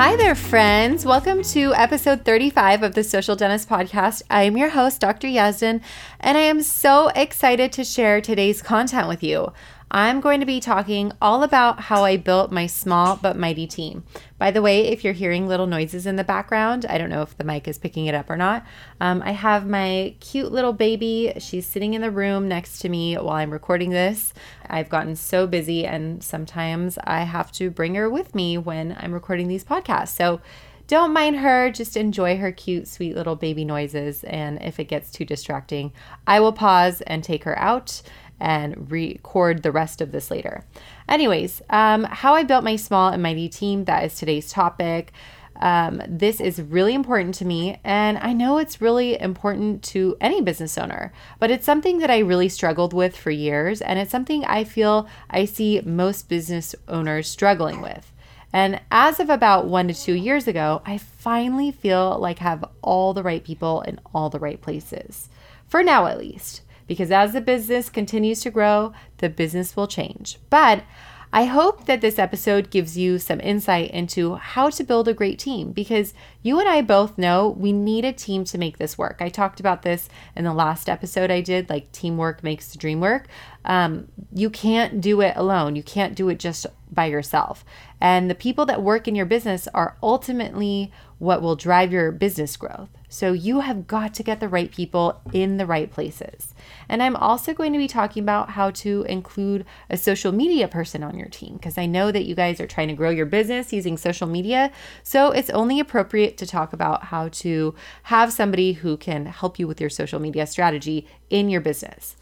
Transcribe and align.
Hi 0.00 0.16
there, 0.16 0.34
friends. 0.34 1.04
Welcome 1.04 1.42
to 1.42 1.74
episode 1.74 2.24
35 2.24 2.82
of 2.82 2.94
the 2.94 3.04
Social 3.04 3.36
Dentist 3.36 3.68
Podcast. 3.68 4.22
I 4.30 4.44
am 4.44 4.56
your 4.56 4.70
host, 4.70 4.98
Dr. 4.98 5.28
Yazdan, 5.28 5.82
and 6.20 6.38
I 6.38 6.40
am 6.40 6.62
so 6.62 7.08
excited 7.08 7.70
to 7.72 7.84
share 7.84 8.22
today's 8.22 8.62
content 8.62 9.08
with 9.08 9.22
you. 9.22 9.52
I'm 9.92 10.20
going 10.20 10.38
to 10.38 10.46
be 10.46 10.60
talking 10.60 11.10
all 11.20 11.42
about 11.42 11.80
how 11.80 12.04
I 12.04 12.16
built 12.16 12.52
my 12.52 12.68
small 12.68 13.16
but 13.16 13.36
mighty 13.36 13.66
team. 13.66 14.04
By 14.38 14.52
the 14.52 14.62
way, 14.62 14.86
if 14.86 15.02
you're 15.02 15.12
hearing 15.12 15.48
little 15.48 15.66
noises 15.66 16.06
in 16.06 16.14
the 16.14 16.22
background, 16.22 16.86
I 16.88 16.96
don't 16.96 17.10
know 17.10 17.22
if 17.22 17.36
the 17.36 17.42
mic 17.42 17.66
is 17.66 17.76
picking 17.76 18.06
it 18.06 18.14
up 18.14 18.30
or 18.30 18.36
not. 18.36 18.64
Um, 19.00 19.20
I 19.24 19.32
have 19.32 19.66
my 19.66 20.14
cute 20.20 20.52
little 20.52 20.72
baby. 20.72 21.32
She's 21.38 21.66
sitting 21.66 21.94
in 21.94 22.02
the 22.02 22.10
room 22.12 22.46
next 22.46 22.78
to 22.80 22.88
me 22.88 23.16
while 23.16 23.30
I'm 23.30 23.50
recording 23.50 23.90
this. 23.90 24.32
I've 24.68 24.88
gotten 24.88 25.16
so 25.16 25.48
busy, 25.48 25.84
and 25.84 26.22
sometimes 26.22 26.96
I 27.02 27.22
have 27.22 27.50
to 27.52 27.68
bring 27.68 27.96
her 27.96 28.08
with 28.08 28.32
me 28.32 28.58
when 28.58 28.96
I'm 29.00 29.12
recording 29.12 29.48
these 29.48 29.64
podcasts. 29.64 30.14
So 30.14 30.40
don't 30.86 31.12
mind 31.12 31.36
her, 31.36 31.70
just 31.70 31.96
enjoy 31.96 32.36
her 32.36 32.50
cute, 32.50 32.88
sweet 32.88 33.14
little 33.14 33.36
baby 33.36 33.64
noises. 33.64 34.24
And 34.24 34.60
if 34.62 34.80
it 34.80 34.84
gets 34.84 35.10
too 35.12 35.24
distracting, 35.24 35.92
I 36.26 36.40
will 36.40 36.52
pause 36.52 37.00
and 37.02 37.22
take 37.22 37.44
her 37.44 37.58
out 37.58 38.02
and 38.40 38.90
record 38.90 39.62
the 39.62 39.72
rest 39.72 40.00
of 40.00 40.12
this 40.12 40.30
later. 40.30 40.64
Anyways, 41.08 41.62
um, 41.70 42.04
how 42.04 42.34
I 42.34 42.42
built 42.42 42.64
my 42.64 42.76
small 42.76 43.10
and 43.10 43.22
mighty 43.22 43.48
team, 43.48 43.84
that 43.84 44.04
is 44.04 44.14
today's 44.14 44.50
topic. 44.50 45.12
Um, 45.60 46.00
this 46.08 46.40
is 46.40 46.62
really 46.62 46.94
important 46.94 47.34
to 47.36 47.44
me, 47.44 47.80
and 47.84 48.16
I 48.16 48.32
know 48.32 48.56
it's 48.56 48.80
really 48.80 49.20
important 49.20 49.82
to 49.84 50.16
any 50.18 50.40
business 50.40 50.78
owner, 50.78 51.12
but 51.38 51.50
it's 51.50 51.66
something 51.66 51.98
that 51.98 52.10
I 52.10 52.20
really 52.20 52.48
struggled 52.48 52.94
with 52.94 53.14
for 53.14 53.30
years, 53.30 53.82
and 53.82 53.98
it's 53.98 54.10
something 54.10 54.42
I 54.46 54.64
feel 54.64 55.06
I 55.28 55.44
see 55.44 55.82
most 55.84 56.30
business 56.30 56.74
owners 56.88 57.28
struggling 57.28 57.82
with. 57.82 58.10
And 58.54 58.80
as 58.90 59.20
of 59.20 59.28
about 59.28 59.66
one 59.66 59.88
to 59.88 59.94
two 59.94 60.14
years 60.14 60.48
ago, 60.48 60.80
I 60.86 60.96
finally 60.96 61.70
feel 61.70 62.18
like 62.18 62.40
I 62.40 62.44
have 62.44 62.64
all 62.80 63.12
the 63.12 63.22
right 63.22 63.44
people 63.44 63.82
in 63.82 64.00
all 64.14 64.30
the 64.30 64.40
right 64.40 64.60
places, 64.60 65.28
for 65.68 65.82
now 65.82 66.06
at 66.06 66.18
least 66.18 66.62
because 66.90 67.12
as 67.12 67.32
the 67.32 67.40
business 67.40 67.88
continues 67.88 68.40
to 68.40 68.50
grow, 68.50 68.92
the 69.18 69.28
business 69.28 69.76
will 69.76 69.86
change. 69.86 70.38
But 70.50 70.82
I 71.32 71.44
hope 71.44 71.86
that 71.86 72.00
this 72.00 72.18
episode 72.18 72.68
gives 72.68 72.98
you 72.98 73.20
some 73.20 73.38
insight 73.38 73.92
into 73.92 74.34
how 74.34 74.70
to 74.70 74.82
build 74.82 75.06
a 75.06 75.14
great 75.14 75.38
team 75.38 75.70
because 75.70 76.14
you 76.42 76.58
and 76.58 76.68
I 76.68 76.82
both 76.82 77.16
know 77.16 77.48
we 77.48 77.72
need 77.72 78.04
a 78.04 78.12
team 78.12 78.42
to 78.46 78.58
make 78.58 78.78
this 78.78 78.98
work. 78.98 79.18
I 79.20 79.28
talked 79.28 79.60
about 79.60 79.82
this 79.82 80.08
in 80.34 80.42
the 80.42 80.52
last 80.52 80.88
episode 80.88 81.30
I 81.30 81.42
did 81.42 81.70
like 81.70 81.92
teamwork 81.92 82.42
makes 82.42 82.72
the 82.72 82.78
dream 82.78 82.98
work. 82.98 83.28
Um, 83.64 84.08
you 84.34 84.50
can't 84.50 85.00
do 85.00 85.20
it 85.20 85.34
alone, 85.36 85.76
you 85.76 85.84
can't 85.84 86.16
do 86.16 86.28
it 86.28 86.40
just 86.40 86.66
by 86.92 87.06
yourself. 87.06 87.64
And 88.00 88.30
the 88.30 88.34
people 88.34 88.66
that 88.66 88.82
work 88.82 89.06
in 89.06 89.14
your 89.14 89.26
business 89.26 89.68
are 89.74 89.96
ultimately 90.02 90.92
what 91.18 91.42
will 91.42 91.54
drive 91.54 91.92
your 91.92 92.10
business 92.10 92.56
growth. 92.56 92.88
So 93.10 93.32
you 93.32 93.60
have 93.60 93.86
got 93.86 94.14
to 94.14 94.22
get 94.22 94.40
the 94.40 94.48
right 94.48 94.70
people 94.70 95.20
in 95.34 95.58
the 95.58 95.66
right 95.66 95.90
places. 95.90 96.54
And 96.88 97.02
I'm 97.02 97.14
also 97.14 97.52
going 97.52 97.72
to 97.74 97.78
be 97.78 97.88
talking 97.88 98.22
about 98.22 98.50
how 98.50 98.70
to 98.70 99.02
include 99.02 99.66
a 99.90 99.98
social 99.98 100.32
media 100.32 100.66
person 100.66 101.02
on 101.02 101.18
your 101.18 101.28
team 101.28 101.54
because 101.54 101.76
I 101.76 101.84
know 101.84 102.10
that 102.10 102.24
you 102.24 102.34
guys 102.34 102.58
are 102.58 102.66
trying 102.66 102.88
to 102.88 102.94
grow 102.94 103.10
your 103.10 103.26
business 103.26 103.72
using 103.72 103.98
social 103.98 104.26
media. 104.26 104.72
So 105.02 105.30
it's 105.30 105.50
only 105.50 105.78
appropriate 105.78 106.38
to 106.38 106.46
talk 106.46 106.72
about 106.72 107.04
how 107.04 107.28
to 107.28 107.74
have 108.04 108.32
somebody 108.32 108.72
who 108.72 108.96
can 108.96 109.26
help 109.26 109.58
you 109.58 109.66
with 109.68 109.80
your 109.80 109.90
social 109.90 110.20
media 110.20 110.46
strategy 110.46 111.06
in 111.28 111.50
your 111.50 111.60
business. 111.60 112.16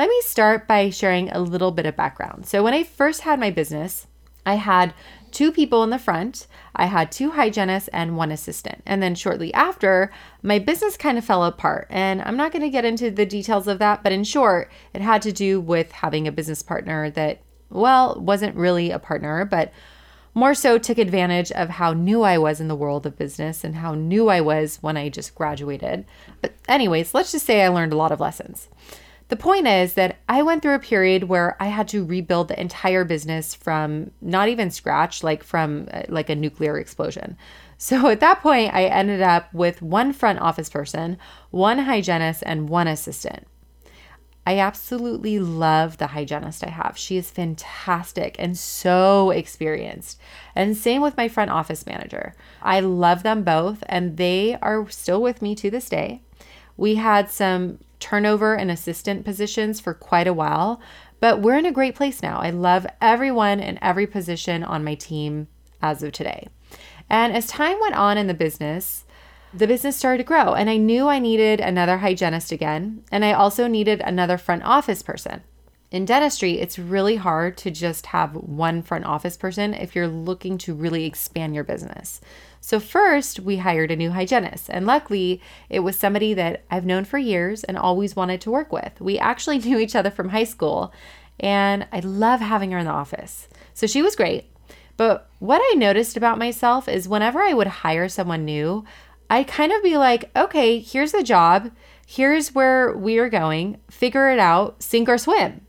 Let 0.00 0.08
me 0.08 0.22
start 0.22 0.66
by 0.66 0.88
sharing 0.88 1.28
a 1.28 1.40
little 1.40 1.72
bit 1.72 1.84
of 1.84 1.94
background. 1.94 2.46
So, 2.46 2.62
when 2.62 2.72
I 2.72 2.84
first 2.84 3.20
had 3.20 3.38
my 3.38 3.50
business, 3.50 4.06
I 4.46 4.54
had 4.54 4.94
two 5.30 5.52
people 5.52 5.82
in 5.82 5.90
the 5.90 5.98
front. 5.98 6.46
I 6.74 6.86
had 6.86 7.12
two 7.12 7.32
hygienists 7.32 7.88
and 7.88 8.16
one 8.16 8.32
assistant. 8.32 8.80
And 8.86 9.02
then 9.02 9.14
shortly 9.14 9.52
after, 9.52 10.10
my 10.42 10.58
business 10.58 10.96
kind 10.96 11.18
of 11.18 11.24
fell 11.26 11.44
apart. 11.44 11.86
And 11.90 12.22
I'm 12.22 12.38
not 12.38 12.50
going 12.50 12.62
to 12.62 12.70
get 12.70 12.86
into 12.86 13.10
the 13.10 13.26
details 13.26 13.68
of 13.68 13.78
that, 13.80 14.02
but 14.02 14.10
in 14.10 14.24
short, 14.24 14.70
it 14.94 15.02
had 15.02 15.20
to 15.20 15.32
do 15.32 15.60
with 15.60 15.92
having 15.92 16.26
a 16.26 16.32
business 16.32 16.62
partner 16.62 17.10
that, 17.10 17.42
well, 17.68 18.18
wasn't 18.18 18.56
really 18.56 18.90
a 18.90 18.98
partner, 18.98 19.44
but 19.44 19.70
more 20.32 20.54
so 20.54 20.78
took 20.78 20.96
advantage 20.96 21.52
of 21.52 21.68
how 21.68 21.92
new 21.92 22.22
I 22.22 22.38
was 22.38 22.58
in 22.58 22.68
the 22.68 22.74
world 22.74 23.04
of 23.04 23.18
business 23.18 23.64
and 23.64 23.74
how 23.74 23.94
new 23.94 24.30
I 24.30 24.40
was 24.40 24.78
when 24.80 24.96
I 24.96 25.10
just 25.10 25.34
graduated. 25.34 26.06
But, 26.40 26.54
anyways, 26.68 27.12
let's 27.12 27.32
just 27.32 27.44
say 27.44 27.62
I 27.62 27.68
learned 27.68 27.92
a 27.92 27.98
lot 27.98 28.12
of 28.12 28.20
lessons. 28.20 28.70
The 29.30 29.36
point 29.36 29.68
is 29.68 29.94
that 29.94 30.18
I 30.28 30.42
went 30.42 30.60
through 30.60 30.74
a 30.74 30.80
period 30.80 31.24
where 31.24 31.56
I 31.60 31.66
had 31.66 31.86
to 31.88 32.04
rebuild 32.04 32.48
the 32.48 32.60
entire 32.60 33.04
business 33.04 33.54
from 33.54 34.10
not 34.20 34.48
even 34.48 34.72
scratch, 34.72 35.22
like 35.22 35.44
from 35.44 35.88
uh, 35.92 36.02
like 36.08 36.28
a 36.28 36.34
nuclear 36.34 36.78
explosion. 36.78 37.36
So 37.82 38.08
at 38.08 38.20
that 38.20 38.42
point, 38.42 38.74
I 38.74 38.84
ended 38.84 39.22
up 39.22 39.54
with 39.54 39.80
one 39.80 40.12
front 40.12 40.38
office 40.40 40.68
person, 40.68 41.16
one 41.50 41.78
hygienist, 41.78 42.42
and 42.44 42.68
one 42.68 42.86
assistant. 42.86 43.46
I 44.46 44.58
absolutely 44.58 45.38
love 45.38 45.96
the 45.96 46.08
hygienist 46.08 46.62
I 46.62 46.68
have. 46.68 46.98
She 46.98 47.16
is 47.16 47.30
fantastic 47.30 48.36
and 48.38 48.58
so 48.58 49.30
experienced. 49.30 50.20
And 50.54 50.76
same 50.76 51.00
with 51.00 51.16
my 51.16 51.28
front 51.28 51.50
office 51.50 51.86
manager. 51.86 52.34
I 52.60 52.80
love 52.80 53.22
them 53.22 53.44
both, 53.44 53.82
and 53.86 54.18
they 54.18 54.58
are 54.60 54.86
still 54.90 55.22
with 55.22 55.40
me 55.40 55.54
to 55.54 55.70
this 55.70 55.88
day. 55.88 56.20
We 56.76 56.96
had 56.96 57.30
some 57.30 57.78
turnover 58.00 58.54
in 58.54 58.70
assistant 58.70 59.24
positions 59.24 59.78
for 59.78 59.94
quite 59.94 60.26
a 60.26 60.34
while, 60.34 60.80
but 61.20 61.40
we're 61.40 61.58
in 61.58 61.66
a 61.66 61.72
great 61.72 61.94
place 61.94 62.22
now. 62.22 62.40
I 62.40 62.50
love 62.50 62.86
everyone 63.00 63.60
and 63.60 63.78
every 63.80 64.06
position 64.06 64.64
on 64.64 64.84
my 64.84 64.94
team 64.94 65.48
as 65.82 66.02
of 66.02 66.12
today. 66.12 66.48
And 67.08 67.32
as 67.32 67.46
time 67.46 67.78
went 67.80 67.94
on 67.94 68.18
in 68.18 68.26
the 68.26 68.34
business, 68.34 69.04
the 69.52 69.66
business 69.66 69.96
started 69.96 70.18
to 70.18 70.24
grow, 70.24 70.54
and 70.54 70.70
I 70.70 70.76
knew 70.76 71.08
I 71.08 71.18
needed 71.18 71.60
another 71.60 71.98
hygienist 71.98 72.52
again, 72.52 73.02
and 73.10 73.24
I 73.24 73.32
also 73.32 73.66
needed 73.66 74.00
another 74.00 74.38
front 74.38 74.62
office 74.62 75.02
person. 75.02 75.42
In 75.90 76.04
dentistry, 76.04 76.60
it's 76.60 76.78
really 76.78 77.16
hard 77.16 77.56
to 77.58 77.70
just 77.72 78.06
have 78.06 78.36
one 78.36 78.80
front 78.80 79.06
office 79.06 79.36
person 79.36 79.74
if 79.74 79.96
you're 79.96 80.06
looking 80.06 80.56
to 80.58 80.72
really 80.72 81.04
expand 81.04 81.52
your 81.52 81.64
business. 81.64 82.20
So, 82.62 82.78
first, 82.78 83.40
we 83.40 83.56
hired 83.56 83.90
a 83.90 83.96
new 83.96 84.10
hygienist, 84.10 84.68
and 84.68 84.86
luckily, 84.86 85.40
it 85.70 85.80
was 85.80 85.96
somebody 85.96 86.34
that 86.34 86.64
I've 86.70 86.84
known 86.84 87.04
for 87.04 87.16
years 87.16 87.64
and 87.64 87.78
always 87.78 88.14
wanted 88.14 88.42
to 88.42 88.50
work 88.50 88.70
with. 88.70 89.00
We 89.00 89.18
actually 89.18 89.58
knew 89.60 89.78
each 89.78 89.96
other 89.96 90.10
from 90.10 90.28
high 90.28 90.44
school, 90.44 90.92
and 91.38 91.86
I 91.90 92.00
love 92.00 92.40
having 92.40 92.72
her 92.72 92.78
in 92.78 92.84
the 92.84 92.92
office. 92.92 93.48
So, 93.72 93.86
she 93.86 94.02
was 94.02 94.14
great. 94.14 94.50
But 94.98 95.30
what 95.38 95.62
I 95.64 95.74
noticed 95.76 96.18
about 96.18 96.38
myself 96.38 96.86
is 96.86 97.08
whenever 97.08 97.40
I 97.40 97.54
would 97.54 97.66
hire 97.66 98.10
someone 98.10 98.44
new, 98.44 98.84
I'd 99.30 99.48
kind 99.48 99.72
of 99.72 99.82
be 99.82 99.96
like, 99.96 100.30
okay, 100.36 100.78
here's 100.78 101.12
the 101.12 101.22
job, 101.22 101.70
here's 102.06 102.54
where 102.54 102.94
we 102.94 103.18
are 103.18 103.30
going, 103.30 103.78
figure 103.88 104.30
it 104.30 104.38
out, 104.38 104.82
sink 104.82 105.08
or 105.08 105.16
swim. 105.16 105.62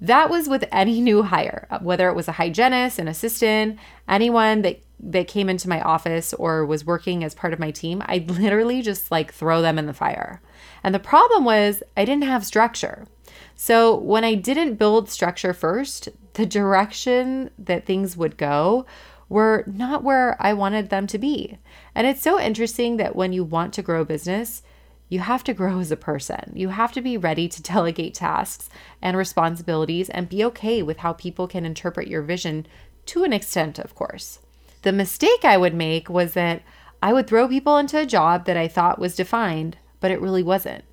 That 0.00 0.30
was 0.30 0.48
with 0.48 0.64
any 0.70 1.00
new 1.00 1.24
hire, 1.24 1.66
uh, 1.70 1.80
whether 1.80 2.08
it 2.08 2.14
was 2.14 2.28
a 2.28 2.32
hygienist, 2.32 3.00
an 3.00 3.08
assistant, 3.08 3.78
anyone 4.08 4.62
that 4.62 4.80
that 5.02 5.28
came 5.28 5.48
into 5.48 5.68
my 5.68 5.80
office 5.80 6.34
or 6.34 6.64
was 6.64 6.84
working 6.84 7.24
as 7.24 7.34
part 7.34 7.52
of 7.52 7.58
my 7.58 7.70
team, 7.70 8.02
I'd 8.06 8.30
literally 8.30 8.82
just 8.82 9.10
like 9.10 9.32
throw 9.32 9.62
them 9.62 9.78
in 9.78 9.86
the 9.86 9.94
fire. 9.94 10.40
And 10.82 10.94
the 10.94 10.98
problem 10.98 11.44
was 11.44 11.82
I 11.96 12.04
didn't 12.04 12.24
have 12.24 12.44
structure. 12.44 13.06
So 13.54 13.94
when 13.94 14.24
I 14.24 14.34
didn't 14.34 14.74
build 14.74 15.08
structure 15.08 15.52
first, 15.52 16.08
the 16.34 16.46
direction 16.46 17.50
that 17.58 17.86
things 17.86 18.16
would 18.16 18.36
go 18.36 18.86
were 19.28 19.64
not 19.66 20.02
where 20.02 20.36
I 20.40 20.52
wanted 20.52 20.90
them 20.90 21.06
to 21.08 21.18
be. 21.18 21.58
And 21.94 22.06
it's 22.06 22.22
so 22.22 22.40
interesting 22.40 22.96
that 22.96 23.14
when 23.14 23.32
you 23.32 23.44
want 23.44 23.72
to 23.74 23.82
grow 23.82 24.02
a 24.02 24.04
business, 24.04 24.62
you 25.08 25.20
have 25.20 25.44
to 25.44 25.54
grow 25.54 25.78
as 25.80 25.90
a 25.90 25.96
person. 25.96 26.52
You 26.54 26.68
have 26.68 26.92
to 26.92 27.00
be 27.00 27.16
ready 27.16 27.48
to 27.48 27.62
delegate 27.62 28.14
tasks 28.14 28.68
and 29.00 29.16
responsibilities 29.16 30.08
and 30.10 30.28
be 30.28 30.44
okay 30.44 30.82
with 30.82 30.98
how 30.98 31.12
people 31.12 31.46
can 31.46 31.64
interpret 31.64 32.08
your 32.08 32.22
vision 32.22 32.66
to 33.06 33.24
an 33.24 33.32
extent, 33.32 33.78
of 33.78 33.94
course. 33.94 34.40
The 34.82 34.92
mistake 34.92 35.44
I 35.44 35.56
would 35.56 35.74
make 35.74 36.08
was 36.08 36.34
that 36.34 36.62
I 37.02 37.12
would 37.12 37.26
throw 37.26 37.48
people 37.48 37.76
into 37.76 37.98
a 37.98 38.06
job 38.06 38.46
that 38.46 38.56
I 38.56 38.68
thought 38.68 38.98
was 38.98 39.16
defined, 39.16 39.78
but 40.00 40.10
it 40.10 40.20
really 40.20 40.42
wasn't. 40.42 40.84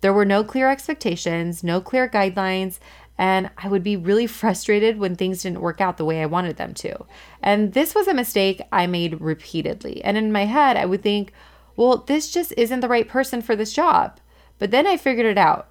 There 0.00 0.12
were 0.12 0.24
no 0.24 0.44
clear 0.44 0.70
expectations, 0.70 1.64
no 1.64 1.80
clear 1.80 2.08
guidelines, 2.08 2.78
and 3.16 3.50
I 3.56 3.68
would 3.68 3.82
be 3.82 3.96
really 3.96 4.26
frustrated 4.40 4.98
when 4.98 5.16
things 5.16 5.42
didn't 5.42 5.60
work 5.60 5.80
out 5.80 5.96
the 5.96 6.04
way 6.04 6.22
I 6.22 6.26
wanted 6.26 6.56
them 6.56 6.74
to. 6.74 7.06
And 7.42 7.72
this 7.72 7.94
was 7.94 8.08
a 8.08 8.14
mistake 8.14 8.60
I 8.72 8.86
made 8.86 9.20
repeatedly. 9.20 10.02
And 10.04 10.16
in 10.16 10.32
my 10.32 10.44
head, 10.44 10.76
I 10.76 10.86
would 10.86 11.02
think, 11.02 11.32
well, 11.76 11.98
this 11.98 12.30
just 12.30 12.52
isn't 12.56 12.80
the 12.80 12.88
right 12.88 13.08
person 13.08 13.42
for 13.42 13.56
this 13.56 13.72
job. 13.72 14.20
But 14.58 14.70
then 14.70 14.86
I 14.86 14.96
figured 14.96 15.26
it 15.26 15.38
out. 15.38 15.68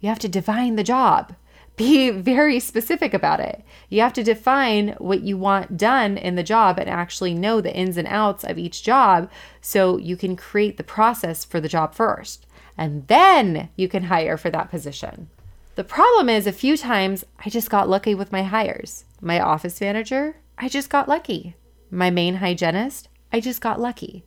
You 0.00 0.08
have 0.08 0.18
to 0.20 0.28
define 0.28 0.76
the 0.76 0.84
job. 0.84 1.34
Be 1.80 2.10
very 2.10 2.60
specific 2.60 3.14
about 3.14 3.40
it. 3.40 3.64
You 3.88 4.02
have 4.02 4.12
to 4.12 4.22
define 4.22 4.96
what 4.98 5.22
you 5.22 5.38
want 5.38 5.78
done 5.78 6.18
in 6.18 6.34
the 6.34 6.42
job 6.42 6.78
and 6.78 6.90
actually 6.90 7.32
know 7.32 7.62
the 7.62 7.74
ins 7.74 7.96
and 7.96 8.06
outs 8.06 8.44
of 8.44 8.58
each 8.58 8.82
job 8.82 9.30
so 9.62 9.96
you 9.96 10.14
can 10.14 10.36
create 10.36 10.76
the 10.76 10.84
process 10.84 11.42
for 11.42 11.58
the 11.58 11.70
job 11.70 11.94
first. 11.94 12.44
And 12.76 13.06
then 13.06 13.70
you 13.76 13.88
can 13.88 14.02
hire 14.02 14.36
for 14.36 14.50
that 14.50 14.70
position. 14.70 15.30
The 15.74 15.82
problem 15.82 16.28
is, 16.28 16.46
a 16.46 16.52
few 16.52 16.76
times 16.76 17.24
I 17.46 17.48
just 17.48 17.70
got 17.70 17.88
lucky 17.88 18.14
with 18.14 18.30
my 18.30 18.42
hires. 18.42 19.06
My 19.22 19.40
office 19.40 19.80
manager, 19.80 20.36
I 20.58 20.68
just 20.68 20.90
got 20.90 21.08
lucky. 21.08 21.56
My 21.90 22.10
main 22.10 22.34
hygienist, 22.34 23.08
I 23.32 23.40
just 23.40 23.62
got 23.62 23.80
lucky. 23.80 24.22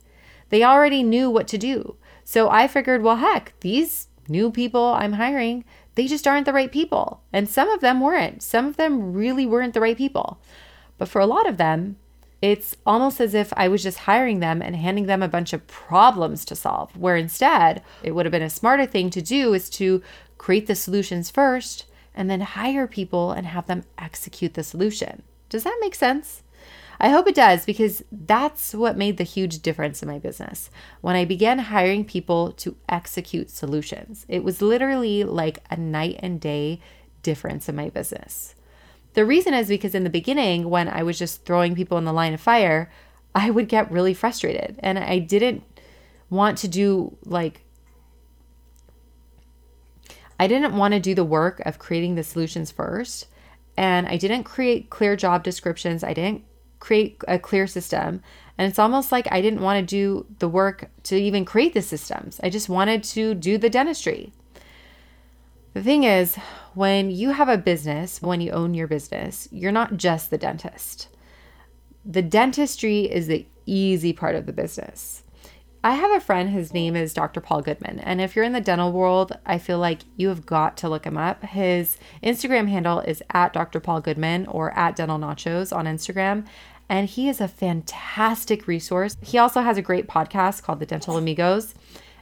They 0.48 0.64
already 0.64 1.04
knew 1.04 1.30
what 1.30 1.46
to 1.46 1.58
do. 1.58 1.98
So 2.24 2.50
I 2.50 2.66
figured, 2.66 3.02
well, 3.02 3.18
heck, 3.18 3.54
these 3.60 4.08
new 4.26 4.50
people 4.50 4.94
I'm 4.94 5.12
hiring, 5.12 5.64
they 5.94 6.06
just 6.06 6.26
aren't 6.26 6.46
the 6.46 6.52
right 6.52 6.72
people. 6.72 7.22
And 7.32 7.48
some 7.48 7.68
of 7.68 7.80
them 7.80 8.00
weren't. 8.00 8.42
Some 8.42 8.66
of 8.66 8.76
them 8.76 9.12
really 9.12 9.46
weren't 9.46 9.74
the 9.74 9.80
right 9.80 9.96
people. 9.96 10.38
But 10.98 11.08
for 11.08 11.20
a 11.20 11.26
lot 11.26 11.48
of 11.48 11.56
them, 11.56 11.96
it's 12.42 12.76
almost 12.84 13.20
as 13.20 13.32
if 13.32 13.52
I 13.56 13.68
was 13.68 13.82
just 13.82 14.00
hiring 14.00 14.40
them 14.40 14.60
and 14.60 14.76
handing 14.76 15.06
them 15.06 15.22
a 15.22 15.28
bunch 15.28 15.52
of 15.52 15.66
problems 15.66 16.44
to 16.44 16.54
solve, 16.54 16.94
where 16.96 17.16
instead, 17.16 17.82
it 18.02 18.12
would 18.12 18.26
have 18.26 18.32
been 18.32 18.42
a 18.42 18.50
smarter 18.50 18.84
thing 18.84 19.08
to 19.10 19.22
do 19.22 19.54
is 19.54 19.70
to 19.70 20.02
create 20.36 20.66
the 20.66 20.74
solutions 20.74 21.30
first 21.30 21.86
and 22.14 22.30
then 22.30 22.42
hire 22.42 22.86
people 22.86 23.32
and 23.32 23.46
have 23.46 23.66
them 23.66 23.84
execute 23.98 24.54
the 24.54 24.62
solution. 24.62 25.22
Does 25.48 25.64
that 25.64 25.78
make 25.80 25.94
sense? 25.94 26.42
I 27.00 27.10
hope 27.10 27.26
it 27.26 27.34
does 27.34 27.64
because 27.64 28.02
that's 28.10 28.74
what 28.74 28.96
made 28.96 29.16
the 29.16 29.24
huge 29.24 29.60
difference 29.60 30.02
in 30.02 30.08
my 30.08 30.18
business. 30.18 30.70
When 31.00 31.16
I 31.16 31.24
began 31.24 31.58
hiring 31.58 32.04
people 32.04 32.52
to 32.52 32.76
execute 32.88 33.50
solutions, 33.50 34.24
it 34.28 34.44
was 34.44 34.62
literally 34.62 35.24
like 35.24 35.58
a 35.70 35.76
night 35.76 36.20
and 36.20 36.40
day 36.40 36.80
difference 37.22 37.68
in 37.68 37.76
my 37.76 37.90
business. 37.90 38.54
The 39.14 39.24
reason 39.24 39.54
is 39.54 39.68
because 39.68 39.94
in 39.94 40.04
the 40.04 40.10
beginning, 40.10 40.68
when 40.68 40.88
I 40.88 41.02
was 41.02 41.18
just 41.18 41.44
throwing 41.44 41.74
people 41.74 41.98
in 41.98 42.04
the 42.04 42.12
line 42.12 42.34
of 42.34 42.40
fire, 42.40 42.90
I 43.34 43.50
would 43.50 43.68
get 43.68 43.90
really 43.90 44.14
frustrated 44.14 44.76
and 44.80 44.98
I 44.98 45.18
didn't 45.18 45.62
want 46.30 46.58
to 46.58 46.68
do 46.68 47.16
like 47.24 47.62
I 50.38 50.46
didn't 50.46 50.76
want 50.76 50.94
to 50.94 51.00
do 51.00 51.14
the 51.14 51.24
work 51.24 51.60
of 51.60 51.78
creating 51.78 52.16
the 52.16 52.24
solutions 52.24 52.70
first. 52.70 53.26
And 53.76 54.06
I 54.06 54.16
didn't 54.16 54.44
create 54.44 54.90
clear 54.90 55.16
job 55.16 55.42
descriptions. 55.42 56.02
I 56.02 56.12
didn't 56.12 56.44
create 56.78 57.20
a 57.26 57.38
clear 57.38 57.66
system. 57.66 58.22
And 58.56 58.68
it's 58.68 58.78
almost 58.78 59.10
like 59.10 59.26
I 59.30 59.40
didn't 59.40 59.62
want 59.62 59.80
to 59.80 59.86
do 59.86 60.26
the 60.38 60.48
work 60.48 60.90
to 61.04 61.16
even 61.16 61.44
create 61.44 61.74
the 61.74 61.82
systems. 61.82 62.40
I 62.42 62.50
just 62.50 62.68
wanted 62.68 63.02
to 63.04 63.34
do 63.34 63.58
the 63.58 63.70
dentistry. 63.70 64.32
The 65.72 65.82
thing 65.82 66.04
is, 66.04 66.36
when 66.74 67.10
you 67.10 67.30
have 67.30 67.48
a 67.48 67.58
business, 67.58 68.22
when 68.22 68.40
you 68.40 68.52
own 68.52 68.74
your 68.74 68.86
business, 68.86 69.48
you're 69.50 69.72
not 69.72 69.96
just 69.96 70.30
the 70.30 70.38
dentist. 70.38 71.08
The 72.04 72.22
dentistry 72.22 73.10
is 73.10 73.26
the 73.26 73.46
easy 73.66 74.12
part 74.12 74.36
of 74.36 74.46
the 74.46 74.52
business. 74.52 75.23
I 75.84 75.96
have 75.96 76.12
a 76.12 76.20
friend, 76.20 76.48
his 76.48 76.72
name 76.72 76.96
is 76.96 77.12
Dr. 77.12 77.42
Paul 77.42 77.60
Goodman. 77.60 77.98
And 78.00 78.18
if 78.18 78.34
you're 78.34 78.44
in 78.46 78.54
the 78.54 78.60
dental 78.62 78.90
world, 78.90 79.32
I 79.44 79.58
feel 79.58 79.78
like 79.78 80.00
you 80.16 80.30
have 80.30 80.46
got 80.46 80.78
to 80.78 80.88
look 80.88 81.04
him 81.04 81.18
up. 81.18 81.44
His 81.44 81.98
Instagram 82.22 82.70
handle 82.70 83.00
is 83.00 83.22
at 83.34 83.52
Dr. 83.52 83.80
Paul 83.80 84.00
Goodman 84.00 84.46
or 84.46 84.70
at 84.78 84.96
Dental 84.96 85.18
Nachos 85.18 85.76
on 85.76 85.84
Instagram 85.84 86.46
and 86.88 87.06
he 87.06 87.28
is 87.28 87.38
a 87.38 87.48
fantastic 87.48 88.66
resource. 88.66 89.14
He 89.20 89.36
also 89.36 89.60
has 89.60 89.76
a 89.76 89.82
great 89.82 90.08
podcast 90.08 90.62
called 90.62 90.80
The 90.80 90.86
Dental 90.86 91.18
Amigos. 91.18 91.74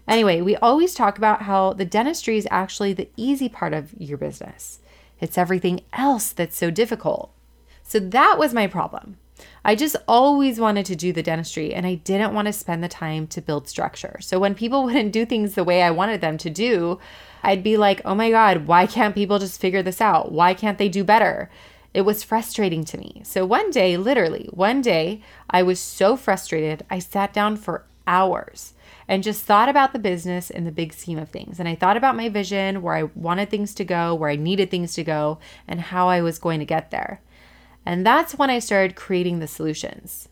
Anyway, 0.09 0.41
we 0.41 0.57
always 0.57 0.93
talk 0.93 1.17
about 1.17 1.43
how 1.43 1.73
the 1.73 1.85
dentistry 1.85 2.39
is 2.39 2.49
actually 2.51 2.93
the 2.93 3.11
easy 3.17 3.49
part 3.49 3.75
of 3.75 3.95
your 3.97 4.19
business. 4.19 4.81
It's 5.21 5.39
everything 5.39 5.83
else 5.93 6.33
that's 6.33 6.57
so 6.57 6.73
difficult. 6.73 7.33
So 7.85 8.01
that 8.01 8.41
was 8.41 8.53
my 8.53 8.67
problem. 8.67 9.19
I 9.65 9.75
just 9.75 9.97
always 10.09 10.59
wanted 10.59 10.87
to 10.87 10.97
do 10.97 11.13
the 11.13 11.23
dentistry 11.23 11.73
and 11.73 11.87
I 11.87 11.95
didn't 11.95 12.35
want 12.35 12.47
to 12.47 12.53
spend 12.53 12.83
the 12.83 12.89
time 12.89 13.27
to 13.29 13.41
build 13.41 13.69
structure. 13.69 14.19
So 14.21 14.39
when 14.39 14.55
people 14.55 14.85
wouldn't 14.85 15.13
do 15.13 15.25
things 15.25 15.55
the 15.55 15.65
way 15.65 15.83
I 15.83 15.91
wanted 15.91 16.21
them 16.21 16.39
to 16.39 16.51
do, 16.51 16.99
I'd 17.43 17.63
be 17.63 17.77
like, 17.77 18.01
oh 18.05 18.15
my 18.15 18.31
God, 18.31 18.67
why 18.67 18.87
can't 18.87 19.15
people 19.15 19.39
just 19.39 19.61
figure 19.61 19.83
this 19.83 20.01
out? 20.01 20.33
Why 20.33 20.55
can't 20.55 20.79
they 20.79 20.89
do 20.89 21.05
better? 21.05 21.51
It 21.95 22.03
was 22.03 22.23
frustrating 22.23 22.85
to 22.87 22.99
me. 22.99 23.21
So 23.25 23.45
one 23.45 23.71
day, 23.71 23.97
literally, 23.97 24.49
one 24.53 24.81
day, 24.81 25.21
I 25.51 25.63
was 25.63 25.79
so 25.79 26.17
frustrated, 26.17 26.87
I 26.89 27.01
sat 27.01 27.35
down 27.35 27.57
for 27.57 27.85
hours 28.07 28.73
and 29.09 29.23
just 29.23 29.45
thought 29.45 29.69
about 29.69 29.93
the 29.93 29.99
business 29.99 30.49
in 30.49 30.65
the 30.65 30.73
big 30.73 30.93
scheme 30.93 31.19
of 31.19 31.29
things. 31.29 31.59
And 31.59 31.69
I 31.69 31.75
thought 31.75 31.97
about 31.97 32.17
my 32.17 32.29
vision, 32.29 32.81
where 32.81 32.95
I 32.95 33.03
wanted 33.15 33.51
things 33.51 33.75
to 33.75 33.85
go, 33.85 34.15
where 34.15 34.31
I 34.31 34.37
needed 34.37 34.71
things 34.71 34.95
to 34.95 35.05
go, 35.05 35.39
and 35.69 35.81
how 35.81 36.09
I 36.09 36.23
was 36.23 36.39
going 36.39 36.61
to 36.61 36.65
get 36.65 36.91
there. 36.91 37.21
And 37.85 38.07
that's 38.07 38.35
when 38.35 38.51
I 38.51 38.59
started 38.59 38.97
creating 38.97 39.39
the 39.39 39.49
solutions. 39.49 40.29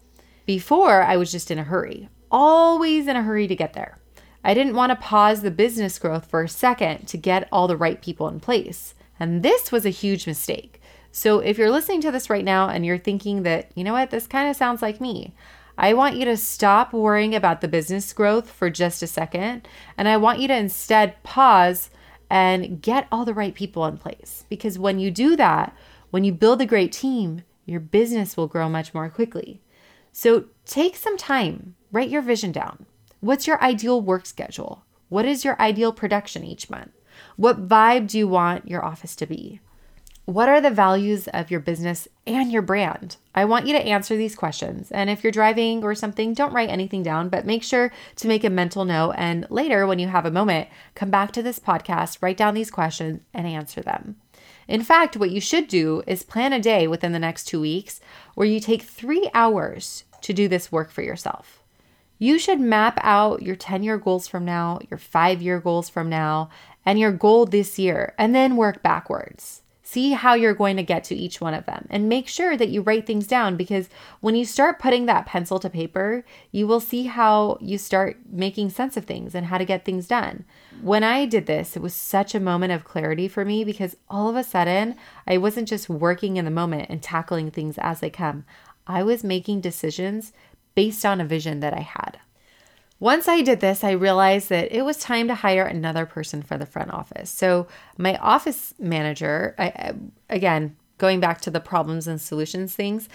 Before, 0.47 1.03
I 1.03 1.17
was 1.17 1.33
just 1.33 1.51
in 1.51 1.59
a 1.59 1.65
hurry, 1.65 2.09
always 2.31 3.07
in 3.07 3.17
a 3.17 3.23
hurry 3.23 3.47
to 3.47 3.57
get 3.57 3.73
there. 3.73 3.99
I 4.43 4.55
didn't 4.55 4.75
want 4.75 4.91
to 4.91 4.97
pause 4.97 5.43
the 5.43 5.51
business 5.51 5.99
growth 5.99 6.27
for 6.27 6.43
a 6.43 6.49
second 6.49 7.07
to 7.09 7.19
get 7.19 7.49
all 7.53 7.69
the 7.69 7.77
right 7.77 8.01
people 8.01 8.29
in 8.29 8.41
place. 8.41 8.95
And 9.19 9.43
this 9.43 9.71
was 9.71 9.85
a 9.85 9.91
huge 9.91 10.27
mistake. 10.27 10.81
So 11.13 11.41
if 11.41 11.59
you're 11.59 11.71
listening 11.71 12.01
to 12.03 12.11
this 12.11 12.31
right 12.31 12.45
now 12.45 12.69
and 12.69 12.87
you're 12.87 12.99
thinking 12.99 13.43
that, 13.43 13.71
you 13.75 13.85
know 13.85 13.93
what, 13.93 14.11
this 14.11 14.27
kind 14.27 14.49
of 14.49 14.57
sounds 14.57 14.81
like 14.81 15.01
me, 15.01 15.35
I 15.77 15.95
want 15.95 16.17
you 16.17 16.25
to 16.27 16.37
stop 16.37 16.93
worrying 16.93 17.35
about 17.35 17.61
the 17.61 17.69
business 17.69 18.13
growth 18.13 18.51
for 18.51 18.71
just 18.71 19.03
a 19.03 19.07
second. 19.07 19.67
And 19.99 20.09
I 20.09 20.17
want 20.17 20.39
you 20.39 20.49
to 20.49 20.57
instead 20.57 21.23
pause 21.23 21.91
and 22.31 22.81
get 22.81 23.09
all 23.11 23.25
the 23.25 23.35
right 23.35 23.55
people 23.55 23.85
in 23.87 23.99
place. 23.99 24.45
Because 24.49 24.79
when 24.79 24.99
you 24.99 25.11
do 25.11 25.37
that, 25.37 25.77
when 26.11 26.25
you 26.25 26.33
build 26.33 26.61
a 26.61 26.67
great 26.67 26.93
team, 26.93 27.43
your 27.65 27.81
business 27.81 28.37
will 28.37 28.49
grow 28.49 28.69
much 28.69 28.93
more 28.95 29.09
quickly. 29.09 29.61
So 30.13 30.47
take 30.67 30.97
some 30.97 31.17
time, 31.17 31.77
write 31.93 32.11
your 32.11 32.23
vision 32.23 32.53
down. 32.53 32.87
What's 33.21 33.47
your 33.47 33.63
ideal 33.63 34.01
work 34.01 34.27
schedule? 34.27 34.85
What 35.09 35.25
is 35.25 35.45
your 35.45 35.61
ideal 35.61 35.93
production 35.93 36.45
each 36.45 36.71
month? 36.71 36.93
What 37.37 37.69
vibe 37.69 38.09
do 38.09 38.19
you 38.19 38.29
want 38.29 38.69
your 38.69 38.85
office 38.85 39.15
to 39.17 39.27
be? 39.27 39.61
What 40.25 40.49
are 40.49 40.61
the 40.61 40.71
values 40.71 41.27
of 41.29 41.51
your 41.51 41.59
business 41.59 42.07
and 42.27 42.53
your 42.53 42.63
brand? 42.63 43.17
I 43.35 43.45
want 43.45 43.67
you 43.67 43.73
to 43.73 43.85
answer 43.85 44.17
these 44.17 44.37
questions. 44.37 44.91
And 44.93 45.11
if 45.11 45.25
you're 45.25 45.33
driving 45.33 45.83
or 45.83 45.95
something, 45.95 46.35
don't 46.35 46.53
write 46.53 46.71
anything 46.71 47.03
down, 47.03 47.29
but 47.29 47.47
make 47.47 47.65
sure 47.65 47.91
to 48.17 48.29
make 48.29 48.45
a 48.45 48.51
mental 48.51 48.85
note. 48.85 49.15
And 49.17 49.47
later, 49.51 49.87
when 49.87 49.99
you 49.99 50.07
have 50.07 50.27
a 50.27 50.31
moment, 50.31 50.69
come 50.95 51.11
back 51.11 51.33
to 51.33 51.43
this 51.43 51.59
podcast, 51.59 52.19
write 52.21 52.37
down 52.37 52.55
these 52.55 52.71
questions, 52.71 53.23
and 53.35 53.47
answer 53.47 53.81
them. 53.81 54.17
In 54.69 54.83
fact, 54.83 55.17
what 55.17 55.31
you 55.31 55.41
should 55.41 55.69
do 55.69 56.03
is 56.07 56.23
plan 56.23 56.53
a 56.53 56.61
day 56.61 56.87
within 56.87 57.13
the 57.13 57.19
next 57.19 57.45
two 57.45 57.61
weeks 57.61 58.01
where 58.35 58.47
you 58.47 58.61
take 58.61 58.83
three 58.83 59.29
hours 59.35 60.05
to 60.23 60.33
do 60.33 60.49
this 60.49 60.71
work 60.71 60.91
for 60.91 61.03
yourself. 61.03 61.63
You 62.19 62.39
should 62.39 62.61
map 62.61 62.99
out 63.03 63.43
your 63.43 63.57
10 63.57 63.83
year 63.83 63.97
goals 63.97 64.29
from 64.29 64.45
now, 64.45 64.79
your 64.91 64.99
five 64.99 65.41
year 65.41 65.59
goals 65.59 65.89
from 65.89 66.09
now, 66.09 66.51
and 66.85 66.99
your 66.99 67.13
goal 67.13 67.47
this 67.47 67.79
year, 67.79 68.15
and 68.19 68.35
then 68.35 68.57
work 68.57 68.83
backwards. 68.83 69.63
See 69.91 70.13
how 70.13 70.35
you're 70.35 70.55
going 70.55 70.77
to 70.77 70.85
get 70.85 71.03
to 71.05 71.17
each 71.17 71.41
one 71.41 71.53
of 71.53 71.67
them 71.67 71.89
and 71.91 72.09
make 72.09 72.29
sure 72.29 72.57
that 72.57 72.69
you 72.69 72.81
write 72.81 73.09
things 73.09 73.27
down 73.27 73.57
because 73.57 73.89
when 74.21 74.37
you 74.37 74.45
start 74.45 74.79
putting 74.79 75.07
that 75.07 75.27
pencil 75.27 75.59
to 75.59 75.69
paper, 75.69 76.25
you 76.53 76.69
will 76.69 76.79
see 76.79 77.07
how 77.07 77.59
you 77.61 77.77
start 77.77 78.19
making 78.31 78.71
sense 78.71 78.97
of 78.97 79.05
things 79.05 79.35
and 79.35 79.47
how 79.47 79.59
to 79.59 79.65
get 79.65 79.85
things 79.85 80.07
done. 80.07 80.45
When 80.81 81.03
I 81.03 81.27
did 81.27 81.47
this, 81.47 81.75
it 81.75 81.83
was 81.83 81.93
such 81.93 82.37
a 82.37 82.39
moment 82.39 82.73
of 82.73 82.85
clarity 82.85 83.27
for 83.27 83.45
me 83.45 83.65
because 83.65 83.97
all 84.09 84.31
of 84.31 84.37
a 84.37 84.45
sudden, 84.45 84.95
I 85.27 85.39
wasn't 85.39 85.67
just 85.67 85.89
working 85.89 86.37
in 86.37 86.45
the 86.45 86.53
moment 86.53 86.89
and 86.89 87.03
tackling 87.03 87.51
things 87.51 87.77
as 87.77 87.99
they 87.99 88.11
come. 88.11 88.45
I 88.87 89.03
was 89.03 89.25
making 89.25 89.61
decisions 89.61 90.33
based 90.77 91.05
on 91.05 91.21
a 91.21 91.25
vision 91.25 91.59
that 91.61 91.75
I 91.75 91.81
had. 91.81 92.21
Once 93.01 93.27
I 93.27 93.41
did 93.41 93.61
this, 93.61 93.83
I 93.83 93.93
realized 93.93 94.51
that 94.51 94.71
it 94.71 94.83
was 94.83 94.99
time 94.99 95.27
to 95.29 95.35
hire 95.35 95.65
another 95.65 96.05
person 96.05 96.43
for 96.43 96.59
the 96.59 96.67
front 96.67 96.93
office. 96.93 97.31
So, 97.31 97.67
my 97.97 98.17
office 98.17 98.75
manager, 98.79 99.55
I, 99.59 99.95
again, 100.29 100.77
going 100.99 101.19
back 101.19 101.41
to 101.41 101.51
the 101.51 101.61
problems 101.61 102.07
and 102.07 102.21
solutions 102.21 102.75
things, 102.75 103.09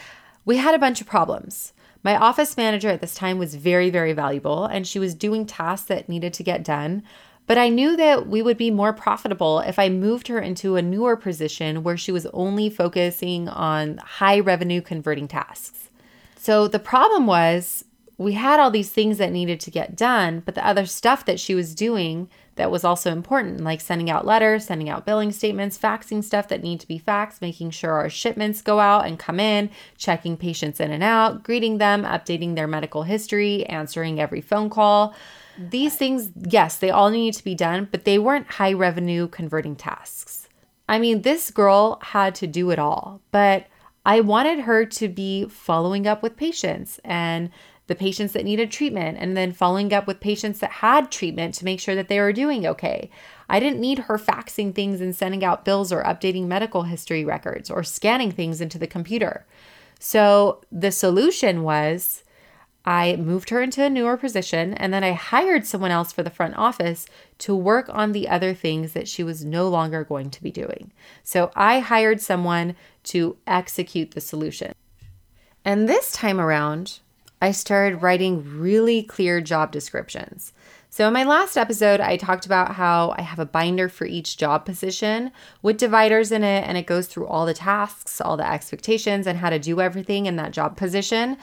we 0.44 0.58
had 0.58 0.74
a 0.74 0.80
bunch 0.80 1.02
of 1.02 1.08
problems. 1.08 1.72
My 2.02 2.18
office 2.18 2.58
manager 2.58 2.90
at 2.90 3.00
this 3.00 3.14
time 3.14 3.38
was 3.38 3.54
very, 3.54 3.92
very 3.92 4.14
valuable, 4.14 4.66
and 4.66 4.88
she 4.88 4.98
was 4.98 5.14
doing 5.14 5.46
tasks 5.46 5.88
that 5.88 6.10
needed 6.10 6.34
to 6.34 6.44
get 6.44 6.64
done. 6.64 7.04
But 7.46 7.60
I 7.60 7.70
knew 7.70 7.96
that 7.96 8.28
we 8.28 8.42
would 8.42 8.58
be 8.58 8.72
more 8.72 8.92
profitable 8.92 9.60
if 9.60 9.78
I 9.78 9.90
moved 9.90 10.28
her 10.30 10.40
into 10.40 10.76
a 10.76 10.82
newer 10.82 11.16
position 11.16 11.84
where 11.84 11.98
she 11.98 12.12
was 12.12 12.26
only 12.28 12.72
focusing 12.72 13.48
on 13.50 13.98
high 13.98 14.40
revenue 14.40 14.82
converting 14.82 15.28
tasks. 15.28 15.92
So 16.38 16.68
the 16.68 16.80
problem 16.80 17.28
was 17.28 17.86
we 18.18 18.34
had 18.34 18.60
all 18.60 18.72
these 18.72 18.90
things 18.90 19.18
that 19.18 19.32
needed 19.32 19.60
to 19.62 19.72
get 19.72 19.96
done, 19.96 20.42
but 20.46 20.56
the 20.56 20.66
other 20.66 20.86
stuff 20.86 21.26
that 21.26 21.40
she 21.40 21.54
was 21.54 21.76
doing 21.76 22.30
that 22.56 22.72
was 22.72 22.86
also 22.86 23.12
important, 23.12 23.62
like 23.62 23.82
sending 23.82 24.10
out 24.10 24.26
letters, 24.26 24.66
sending 24.66 24.88
out 24.88 25.06
billing 25.06 25.32
statements, 25.32 25.78
faxing 25.78 26.24
stuff 26.24 26.48
that 26.48 26.64
need 26.64 26.80
to 26.80 26.88
be 26.88 26.98
faxed, 26.98 27.42
making 27.42 27.72
sure 27.72 27.92
our 27.92 28.10
shipments 28.10 28.62
go 28.62 28.80
out 28.80 29.06
and 29.06 29.20
come 29.20 29.40
in, 29.40 29.70
checking 29.98 30.38
patients 30.38 30.80
in 30.80 30.92
and 30.92 31.04
out, 31.04 31.44
greeting 31.44 31.78
them, 31.78 32.04
updating 32.04 32.56
their 32.56 32.68
medical 32.68 33.04
history, 33.04 33.66
answering 33.66 34.20
every 34.20 34.42
phone 34.42 34.70
call. 34.70 35.14
these 35.58 35.96
things, 35.96 36.32
yes, 36.50 36.78
they 36.78 36.90
all 36.90 37.10
need 37.10 37.34
to 37.34 37.44
be 37.44 37.56
done, 37.56 37.88
but 37.92 38.06
they 38.06 38.20
weren't 38.20 38.52
high 38.52 38.74
revenue 38.74 39.28
converting 39.28 39.76
tasks. 39.76 40.48
I 40.88 41.00
mean, 41.00 41.22
this 41.22 41.50
girl 41.50 42.00
had 42.02 42.36
to 42.36 42.48
do 42.48 42.72
it 42.72 42.80
all, 42.80 43.22
but 43.32 43.68
I 44.06 44.22
wanted 44.22 44.60
her 44.60 44.86
to 44.86 45.08
be 45.08 45.46
following 45.46 46.06
up 46.06 46.22
with 46.22 46.38
patients 46.38 47.00
and 47.04 47.50
the 47.88 47.96
patients 47.96 48.34
that 48.34 48.46
needed 48.46 48.72
treatment 48.72 49.18
and 49.20 49.38
then 49.38 49.52
following 49.52 49.94
up 49.94 50.08
with 50.08 50.20
patients 50.20 50.60
that 50.60 50.72
had 50.72 51.12
treatment 51.12 51.54
to 51.56 51.66
make 51.66 51.80
sure 51.80 51.96
that 51.96 52.08
they 52.08 52.20
were 52.20 52.34
doing 52.34 52.66
okay. 52.66 53.10
I 53.48 53.60
didn't 53.60 53.80
need 53.80 54.00
her 54.00 54.18
faxing 54.18 54.74
things 54.74 55.02
and 55.02 55.16
sending 55.16 55.44
out 55.44 55.66
bills 55.66 55.92
or 55.92 56.04
updating 56.04 56.48
medical 56.48 56.84
history 56.84 57.24
records 57.24 57.70
or 57.70 57.84
scanning 57.84 58.32
things 58.32 58.60
into 58.60 58.80
the 58.80 58.88
computer. 58.88 59.46
So 60.00 60.62
the 60.72 60.92
solution 60.92 61.64
was 61.64 62.24
I 62.86 63.16
moved 63.16 63.50
her 63.50 63.62
into 63.62 63.84
a 63.84 63.90
newer 63.90 64.16
position 64.16 64.76
and 64.76 64.94
then 64.94 65.04
I 65.04 65.14
hired 65.14 65.66
someone 65.66 65.92
else 65.92 66.12
for 66.12 66.22
the 66.22 66.30
front 66.30 66.56
office 66.56 67.08
to 67.40 67.56
work 67.56 67.90
on 67.90 68.12
the 68.12 68.30
other 68.30 68.54
things 68.54 68.94
that 68.94 69.08
she 69.08 69.24
was 69.24 69.44
no 69.44 69.68
longer 69.68 70.04
going 70.04 70.30
to 70.30 70.44
be 70.44 70.52
doing. 70.52 70.92
So 71.24 71.52
I 71.56 71.80
hired 71.80 72.22
someone 72.22 72.76
to 73.06 73.38
execute 73.48 74.12
the 74.12 74.22
solution. 74.22 74.74
And 75.64 75.90
this 75.90 76.12
time 76.12 76.40
around, 76.40 77.00
I 77.46 77.52
started 77.52 78.02
writing 78.02 78.44
really 78.60 79.04
clear 79.04 79.40
job 79.40 79.72
descriptions. 79.72 80.52
So, 80.90 81.06
in 81.06 81.14
my 81.14 81.24
last 81.26 81.58
episode, 81.58 82.00
I 82.00 82.18
talked 82.18 82.48
about 82.48 82.74
how 82.74 83.14
I 83.20 83.22
have 83.22 83.38
a 83.38 83.46
binder 83.46 83.88
for 83.88 84.06
each 84.06 84.38
job 84.38 84.66
position 84.66 85.32
with 85.62 85.78
dividers 85.78 86.32
in 86.32 86.44
it, 86.44 86.68
and 86.68 86.76
it 86.76 86.88
goes 86.88 87.06
through 87.06 87.28
all 87.28 87.46
the 87.46 87.54
tasks, 87.54 88.20
all 88.20 88.36
the 88.36 88.52
expectations, 88.52 89.28
and 89.28 89.38
how 89.38 89.52
to 89.52 89.60
do 89.60 89.80
everything 89.80 90.26
in 90.26 90.38
that 90.38 90.54
job 90.54 90.76
position. 90.76 91.38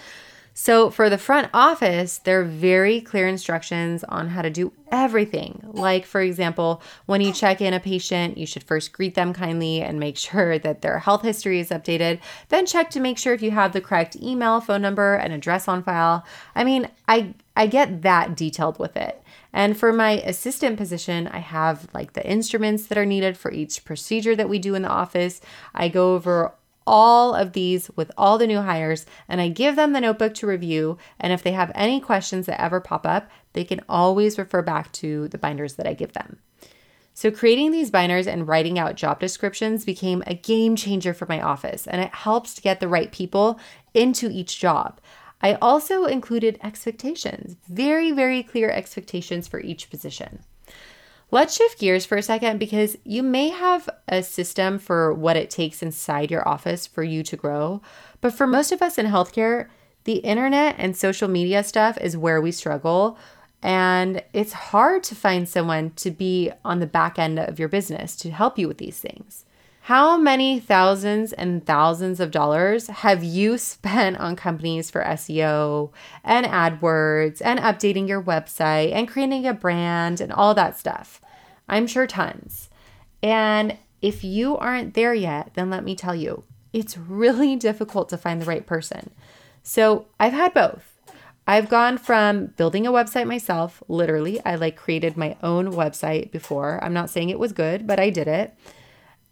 So, 0.55 0.91
for 0.91 1.09
the 1.09 1.17
front 1.17 1.49
office, 1.55 2.19
there 2.19 2.41
are 2.41 2.45
very 2.45 3.01
clear 3.01 3.27
instructions 3.27 4.05
on 4.05 4.29
how 4.29 4.43
to 4.43 4.51
do 4.51 4.73
everything. 4.91 5.63
Like, 5.73 6.05
for 6.05 6.21
example, 6.21 6.83
when 7.07 7.23
you 7.23 7.33
check 7.33 7.63
in 7.63 7.73
a 7.73 7.81
patient, 7.81 8.37
you 8.37 8.45
should 8.45 8.63
first 8.63 8.93
greet 8.93 9.15
them 9.15 9.33
kindly 9.33 9.81
and 9.81 9.99
make 9.99 10.17
sure 10.19 10.59
that 10.59 10.83
their 10.83 10.99
health 10.99 11.23
history 11.23 11.59
is 11.59 11.71
updated. 11.71 12.21
Then, 12.51 12.67
check 12.67 12.91
to 12.91 13.01
make 13.01 13.17
sure 13.17 13.33
if 13.33 13.43
you 13.43 13.51
have 13.53 13.73
the 13.73 13.81
correct 13.81 14.17
email, 14.17 14.61
phone 14.61 14.83
number, 14.83 15.15
and 15.15 15.33
address 15.33 15.69
on 15.69 15.83
file. 15.83 16.25
I 16.55 16.65
mean, 16.65 16.91
I, 17.09 17.35
I 17.57 17.67
get 17.67 18.03
that 18.03 18.37
detailed 18.37 18.79
with 18.79 18.97
it. 18.97 19.23
And 19.55 19.77
for 19.77 19.93
my 19.93 20.13
assistant 20.13 20.77
position, 20.77 21.29
I 21.29 21.39
have 21.39 21.89
like 21.93 22.15
the 22.15 22.27
instruments 22.27 22.87
that 22.87 22.99
are 22.99 23.07
needed 23.07 23.37
for 23.37 23.53
each 23.53 23.85
procedure 23.85 24.35
that 24.35 24.49
we 24.49 24.59
do 24.59 24.75
in 24.75 24.83
the 24.83 24.89
office. 24.89 25.41
I 25.75 25.89
go 25.89 26.15
over 26.15 26.55
all 26.87 27.35
of 27.35 27.53
these 27.53 27.91
with 27.97 28.11
all 28.17 28.39
the 28.39 28.47
new 28.47 28.61
hires 28.61 29.07
and 29.29 29.41
I 29.41 29.49
give 29.49 29.77
them 29.77 29.93
the 29.93 30.01
notebook 30.01 30.35
to 30.35 30.47
review. 30.47 30.99
And 31.19 31.33
if 31.33 31.43
they 31.43 31.53
have 31.53 31.73
any 31.75 32.01
questions 32.01 32.47
that 32.47 32.61
ever 32.61 32.81
pop 32.81 33.07
up, 33.07 33.31
they 33.53 33.65
can 33.65 33.81
always 33.89 34.39
refer 34.39 34.63
back 34.63 34.93
to 34.93 35.29
the 35.29 35.39
binders 35.39 35.75
that 35.75 35.87
I 35.87 35.95
give 35.95 36.13
them. 36.13 36.39
So, 37.15 37.31
creating 37.31 37.73
these 37.73 37.91
binders 37.91 38.27
and 38.27 38.49
writing 38.49 38.79
out 38.79 38.95
job 38.95 39.21
descriptions 39.21 39.85
became 39.85 40.23
a 40.27 40.35
game 40.35 40.77
changer 40.77 41.13
for 41.13 41.27
my 41.27 41.43
office, 41.43 41.87
and 41.87 42.01
it 42.01 42.15
helps 42.15 42.55
to 42.55 42.63
get 42.63 42.81
the 42.81 42.89
right 42.89 43.13
people 43.13 43.61
into 43.93 44.31
each 44.31 44.59
job. 44.59 44.99
I 45.43 45.55
also 45.55 46.05
included 46.05 46.59
expectations, 46.63 47.57
very, 47.69 48.13
very 48.13 48.43
clear 48.43 48.71
expectations 48.71 49.47
for 49.47 49.61
each 49.61 49.91
position. 49.91 50.45
Let's 51.33 51.57
shift 51.57 51.79
gears 51.79 52.05
for 52.05 52.19
a 52.19 52.23
second 52.23 52.59
because 52.59 52.99
you 53.05 53.23
may 53.23 53.49
have 53.49 53.89
a 54.07 54.23
system 54.23 54.79
for 54.79 55.15
what 55.15 55.35
it 55.35 55.49
takes 55.49 55.83
inside 55.83 56.31
your 56.31 56.47
office 56.47 56.87
for 56.87 57.03
you 57.03 57.23
to 57.23 57.37
grow. 57.39 57.81
But 58.21 58.35
for 58.35 58.47
most 58.47 58.71
of 58.71 58.83
us 58.83 58.99
in 58.99 59.07
healthcare, 59.07 59.69
the 60.05 60.17
internet 60.17 60.75
and 60.77 60.95
social 60.95 61.29
media 61.29 61.65
stuff 61.65 61.97
is 62.03 62.19
where 62.19 62.43
we 62.43 62.53
struggle. 62.53 63.17
And 63.63 64.23
it's 64.35 64.53
hard 64.53 65.05
to 65.05 65.15
find 65.15 65.49
someone 65.49 65.93
to 65.97 66.11
be 66.11 66.53
on 66.67 66.81
the 66.81 66.87
back 66.87 67.19
end 67.19 67.39
of 67.39 67.59
your 67.59 67.69
business 67.69 68.15
to 68.17 68.31
help 68.31 68.59
you 68.59 68.69
with 68.69 68.77
these 68.77 68.99
things. 68.99 69.47
How 69.87 70.17
many 70.17 70.61
thousands 70.61 71.33
and 71.33 71.67
thousands 71.67 72.21
of 72.21 72.31
dollars 72.31 72.87
have 72.87 73.25
you 73.25 73.59
spent 73.59 74.17
on 74.19 74.37
companies 74.37 74.93
for 74.93 75.03
SEO 75.03 75.91
and 76.23 76.47
AdWords 76.47 77.43
and 77.45 77.59
updating 77.59 78.07
your 78.07 78.23
website 78.23 78.93
and 78.93 79.09
creating 79.09 79.45
a 79.45 79.53
brand 79.53 80.21
and 80.21 80.33
all 80.33 80.55
that 80.55 80.79
stuff? 80.79 81.21
I'm 81.69 81.89
sure 81.89 82.07
tons. 82.07 82.71
And 83.25 83.77
if 84.01 84.23
you 84.23 84.57
aren't 84.57 84.95
there 84.95 85.15
yet, 85.15 85.55
then 85.55 85.69
let 85.69 85.83
me 85.83 85.97
tell 85.97 86.15
you, 86.15 86.45
it's 86.73 86.97
really 86.97 87.57
difficult 87.69 88.09
to 88.11 88.17
find 88.17 88.41
the 88.41 88.47
right 88.47 88.65
person. 88.65 89.11
So 89.65 90.07
I've 90.21 90.33
had 90.33 90.55
both. 90.55 90.97
I've 91.45 91.69
gone 91.69 91.99
from 91.99 92.47
building 92.57 92.87
a 92.87 92.93
website 92.93 93.27
myself, 93.27 93.83
literally, 93.89 94.41
I 94.45 94.55
like 94.55 94.77
created 94.77 95.17
my 95.17 95.37
own 95.43 95.73
website 95.73 96.31
before. 96.31 96.79
I'm 96.85 96.93
not 96.93 97.11
saying 97.11 97.31
it 97.31 97.39
was 97.41 97.53
good, 97.53 97.85
but 97.85 97.99
I 97.99 98.11
did 98.11 98.29
it. 98.29 98.55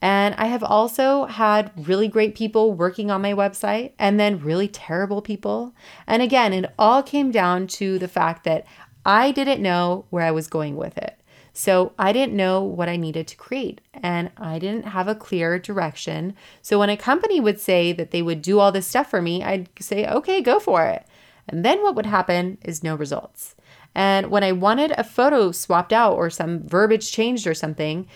And 0.02 0.34
I 0.36 0.46
have 0.46 0.62
also 0.62 1.26
had 1.26 1.72
really 1.76 2.08
great 2.08 2.34
people 2.34 2.72
working 2.72 3.10
on 3.10 3.20
my 3.20 3.34
website 3.34 3.92
and 3.98 4.18
then 4.18 4.40
really 4.40 4.68
terrible 4.68 5.20
people. 5.20 5.74
And 6.06 6.22
again, 6.22 6.52
it 6.52 6.72
all 6.78 7.02
came 7.02 7.30
down 7.30 7.66
to 7.68 7.98
the 7.98 8.08
fact 8.08 8.44
that 8.44 8.66
I 9.04 9.30
didn't 9.30 9.62
know 9.62 10.06
where 10.10 10.24
I 10.24 10.30
was 10.30 10.46
going 10.46 10.76
with 10.76 10.96
it. 10.96 11.16
So 11.52 11.92
I 11.98 12.12
didn't 12.12 12.36
know 12.36 12.62
what 12.62 12.88
I 12.88 12.96
needed 12.96 13.26
to 13.28 13.36
create 13.36 13.80
and 13.92 14.30
I 14.36 14.58
didn't 14.58 14.86
have 14.86 15.08
a 15.08 15.14
clear 15.14 15.58
direction. 15.58 16.34
So 16.62 16.78
when 16.78 16.90
a 16.90 16.96
company 16.96 17.40
would 17.40 17.60
say 17.60 17.92
that 17.92 18.12
they 18.12 18.22
would 18.22 18.40
do 18.40 18.60
all 18.60 18.72
this 18.72 18.86
stuff 18.86 19.10
for 19.10 19.20
me, 19.20 19.42
I'd 19.42 19.68
say, 19.80 20.06
okay, 20.06 20.40
go 20.40 20.58
for 20.58 20.84
it. 20.86 21.04
And 21.48 21.64
then 21.64 21.82
what 21.82 21.96
would 21.96 22.06
happen 22.06 22.58
is 22.62 22.84
no 22.84 22.94
results. 22.94 23.56
And 23.94 24.30
when 24.30 24.44
I 24.44 24.52
wanted 24.52 24.92
a 24.92 25.02
photo 25.02 25.50
swapped 25.50 25.92
out 25.92 26.14
or 26.14 26.30
some 26.30 26.62
verbiage 26.66 27.10
changed 27.10 27.46
or 27.46 27.54
something, 27.54 28.06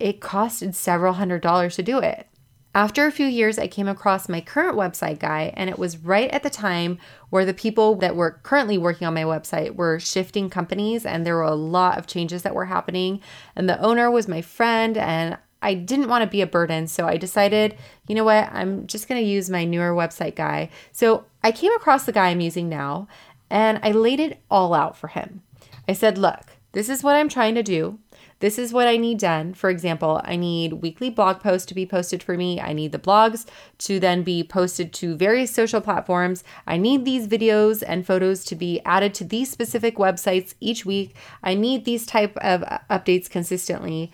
it 0.00 0.20
costed 0.20 0.74
several 0.74 1.14
hundred 1.14 1.42
dollars 1.42 1.76
to 1.76 1.82
do 1.82 1.98
it. 1.98 2.26
After 2.72 3.04
a 3.04 3.12
few 3.12 3.26
years, 3.26 3.58
I 3.58 3.66
came 3.66 3.88
across 3.88 4.28
my 4.28 4.40
current 4.40 4.76
website 4.76 5.18
guy, 5.18 5.52
and 5.56 5.68
it 5.68 5.78
was 5.78 5.98
right 5.98 6.30
at 6.30 6.44
the 6.44 6.50
time 6.50 6.98
where 7.28 7.44
the 7.44 7.52
people 7.52 7.96
that 7.96 8.14
were 8.14 8.38
currently 8.44 8.78
working 8.78 9.08
on 9.08 9.14
my 9.14 9.24
website 9.24 9.74
were 9.74 9.98
shifting 9.98 10.48
companies, 10.48 11.04
and 11.04 11.26
there 11.26 11.34
were 11.34 11.42
a 11.42 11.54
lot 11.54 11.98
of 11.98 12.06
changes 12.06 12.42
that 12.42 12.54
were 12.54 12.66
happening. 12.66 13.20
And 13.56 13.68
the 13.68 13.80
owner 13.80 14.08
was 14.08 14.28
my 14.28 14.40
friend, 14.40 14.96
and 14.96 15.36
I 15.62 15.74
didn't 15.74 16.08
want 16.08 16.22
to 16.22 16.30
be 16.30 16.42
a 16.42 16.46
burden. 16.46 16.86
So 16.86 17.08
I 17.08 17.16
decided, 17.16 17.76
you 18.06 18.14
know 18.14 18.24
what, 18.24 18.48
I'm 18.52 18.86
just 18.86 19.08
going 19.08 19.20
to 19.20 19.28
use 19.28 19.50
my 19.50 19.64
newer 19.64 19.92
website 19.92 20.36
guy. 20.36 20.70
So 20.92 21.24
I 21.42 21.50
came 21.50 21.72
across 21.72 22.04
the 22.04 22.12
guy 22.12 22.28
I'm 22.28 22.40
using 22.40 22.68
now, 22.68 23.08
and 23.50 23.80
I 23.82 23.90
laid 23.90 24.20
it 24.20 24.40
all 24.48 24.74
out 24.74 24.96
for 24.96 25.08
him. 25.08 25.42
I 25.88 25.92
said, 25.92 26.18
look, 26.18 26.52
this 26.70 26.88
is 26.88 27.02
what 27.02 27.16
I'm 27.16 27.28
trying 27.28 27.56
to 27.56 27.64
do. 27.64 27.98
This 28.40 28.58
is 28.58 28.72
what 28.72 28.88
I 28.88 28.96
need 28.96 29.18
done. 29.18 29.52
For 29.52 29.70
example, 29.70 30.20
I 30.24 30.36
need 30.36 30.74
weekly 30.74 31.10
blog 31.10 31.40
posts 31.40 31.66
to 31.66 31.74
be 31.74 31.86
posted 31.86 32.22
for 32.22 32.36
me. 32.36 32.58
I 32.58 32.72
need 32.72 32.92
the 32.92 32.98
blogs 32.98 33.46
to 33.78 34.00
then 34.00 34.22
be 34.22 34.42
posted 34.42 34.92
to 34.94 35.14
various 35.14 35.50
social 35.50 35.82
platforms. 35.82 36.42
I 36.66 36.78
need 36.78 37.04
these 37.04 37.28
videos 37.28 37.82
and 37.86 38.06
photos 38.06 38.44
to 38.46 38.56
be 38.56 38.80
added 38.84 39.12
to 39.14 39.24
these 39.24 39.50
specific 39.50 39.96
websites 39.96 40.54
each 40.58 40.86
week. 40.86 41.14
I 41.42 41.54
need 41.54 41.84
these 41.84 42.06
type 42.06 42.36
of 42.38 42.62
updates 42.90 43.28
consistently. 43.28 44.10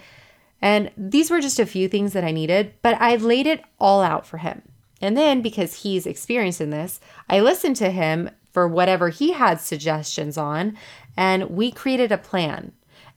And 0.60 0.90
these 0.96 1.30
were 1.30 1.40
just 1.40 1.60
a 1.60 1.66
few 1.66 1.88
things 1.88 2.12
that 2.12 2.24
I 2.24 2.32
needed, 2.32 2.74
but 2.82 3.00
I 3.00 3.16
laid 3.16 3.46
it 3.46 3.62
all 3.78 4.02
out 4.02 4.26
for 4.26 4.38
him. 4.38 4.62
And 5.00 5.16
then 5.16 5.40
because 5.40 5.82
he's 5.82 6.06
experienced 6.06 6.60
in 6.60 6.70
this, 6.70 6.98
I 7.28 7.40
listened 7.40 7.76
to 7.76 7.90
him 7.90 8.30
for 8.52 8.66
whatever 8.66 9.10
he 9.10 9.32
had 9.32 9.60
suggestions 9.60 10.38
on, 10.38 10.76
and 11.16 11.50
we 11.50 11.70
created 11.70 12.10
a 12.10 12.18
plan. 12.18 12.72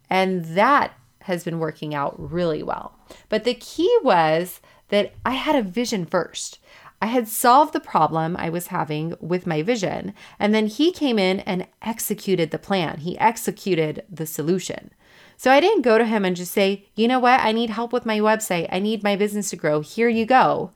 And 0.10 0.46
that 0.46 0.94
has 1.22 1.44
been 1.44 1.60
working 1.60 1.94
out 1.94 2.16
really 2.18 2.64
well. 2.64 2.98
But 3.28 3.44
the 3.44 3.54
key 3.54 3.96
was 4.04 4.62
that 4.90 5.14
I 5.26 5.32
had 5.32 5.56
a 5.56 5.62
vision 5.62 6.06
first. 6.06 6.60
I 7.02 7.06
had 7.06 7.28
solved 7.28 7.74
the 7.74 7.80
problem 7.80 8.36
I 8.36 8.50
was 8.50 8.68
having 8.68 9.16
with 9.22 9.48
my 9.48 9.62
vision, 9.62 10.14
and 10.38 10.54
then 10.54 10.68
he 10.68 10.92
came 10.92 11.18
in 11.18 11.40
and 11.42 11.68
executed 11.82 12.52
the 12.52 12.60
plan. 12.60 12.98
He 12.98 13.18
executed 13.18 14.04
the 14.10 14.26
solution. 14.26 14.92
So 15.38 15.50
I 15.50 15.62
didn't 15.62 15.84
go 15.84 15.98
to 15.98 16.06
him 16.06 16.26
and 16.26 16.36
just 16.36 16.52
say, 16.52 16.88
you 16.96 17.08
know 17.08 17.20
what, 17.20 17.40
I 17.40 17.54
need 17.54 17.70
help 17.70 17.94
with 17.94 18.06
my 18.06 18.20
website. 18.20 18.68
I 18.70 18.80
need 18.80 19.04
my 19.04 19.16
business 19.16 19.52
to 19.52 19.56
grow. 19.56 19.80
Here 19.80 20.10
you 20.10 20.26
go. 20.26 20.72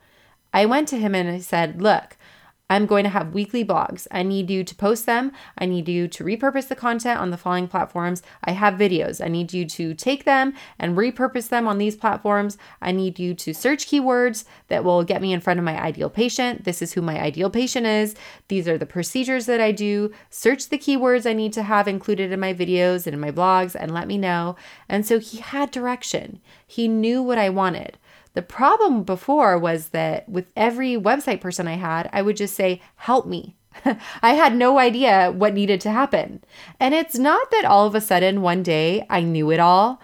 I 0.53 0.65
went 0.65 0.87
to 0.89 0.97
him 0.97 1.13
and 1.13 1.27
I 1.27 1.39
said, 1.39 1.81
look, 1.81 2.15
I'm 2.73 2.87
going 2.87 3.03
to 3.03 3.09
have 3.11 3.35
weekly 3.35 3.63
blogs. 3.63 4.07
I 4.09 4.23
need 4.23 4.49
you 4.49 4.63
to 4.63 4.73
post 4.73 5.05
them. 5.05 5.31
I 5.59 5.67
need 5.67 5.87
you 5.87 6.07
to 6.07 6.23
repurpose 6.23 6.69
the 6.69 6.75
content 6.75 7.19
on 7.19 7.29
the 7.29 7.37
following 7.37 7.67
platforms. 7.67 8.23
I 8.43 8.53
have 8.53 8.73
videos. 8.73 9.23
I 9.23 9.27
need 9.27 9.53
you 9.53 9.67
to 9.67 9.93
take 9.93 10.23
them 10.23 10.55
and 10.79 10.97
repurpose 10.97 11.49
them 11.49 11.67
on 11.67 11.77
these 11.77 11.95
platforms. 11.95 12.57
I 12.81 12.91
need 12.91 13.19
you 13.19 13.35
to 13.35 13.53
search 13.53 13.85
keywords 13.85 14.45
that 14.69 14.83
will 14.83 15.03
get 15.03 15.21
me 15.21 15.33
in 15.33 15.39
front 15.39 15.59
of 15.59 15.63
my 15.63 15.79
ideal 15.79 16.09
patient. 16.09 16.63
This 16.63 16.81
is 16.81 16.93
who 16.93 17.03
my 17.03 17.21
ideal 17.21 17.51
patient 17.51 17.85
is. 17.85 18.15
These 18.47 18.67
are 18.67 18.79
the 18.79 18.87
procedures 18.87 19.45
that 19.45 19.61
I 19.61 19.71
do. 19.71 20.11
Search 20.31 20.69
the 20.69 20.79
keywords 20.79 21.29
I 21.29 21.33
need 21.33 21.53
to 21.53 21.61
have 21.61 21.87
included 21.87 22.31
in 22.31 22.39
my 22.39 22.55
videos 22.55 23.05
and 23.05 23.13
in 23.13 23.19
my 23.19 23.29
blogs 23.29 23.75
and 23.75 23.93
let 23.93 24.07
me 24.07 24.17
know. 24.17 24.55
And 24.89 25.05
so 25.05 25.19
he 25.19 25.37
had 25.37 25.69
direction. 25.69 26.41
He 26.65 26.87
knew 26.87 27.21
what 27.21 27.37
I 27.37 27.49
wanted. 27.49 27.99
The 28.33 28.41
problem 28.41 29.03
before 29.03 29.57
was 29.57 29.89
that 29.89 30.27
with 30.27 30.47
every 30.55 30.95
website 30.95 31.39
person 31.39 31.67
I 31.67 31.75
had, 31.75 32.09
I 32.11 32.21
would 32.21 32.35
just 32.35 32.55
say, 32.55 32.81
Help 32.95 33.27
me, 33.27 33.55
I 34.21 34.33
had 34.33 34.55
no 34.55 34.79
idea 34.79 35.31
what 35.31 35.53
needed 35.53 35.81
to 35.81 35.91
happen. 35.91 36.43
And 36.79 36.93
it's 36.93 37.17
not 37.17 37.51
that 37.51 37.65
all 37.65 37.85
of 37.85 37.95
a 37.95 38.01
sudden 38.01 38.41
one 38.41 38.63
day 38.63 39.05
I 39.09 39.21
knew 39.21 39.51
it 39.51 39.59
all. 39.59 40.01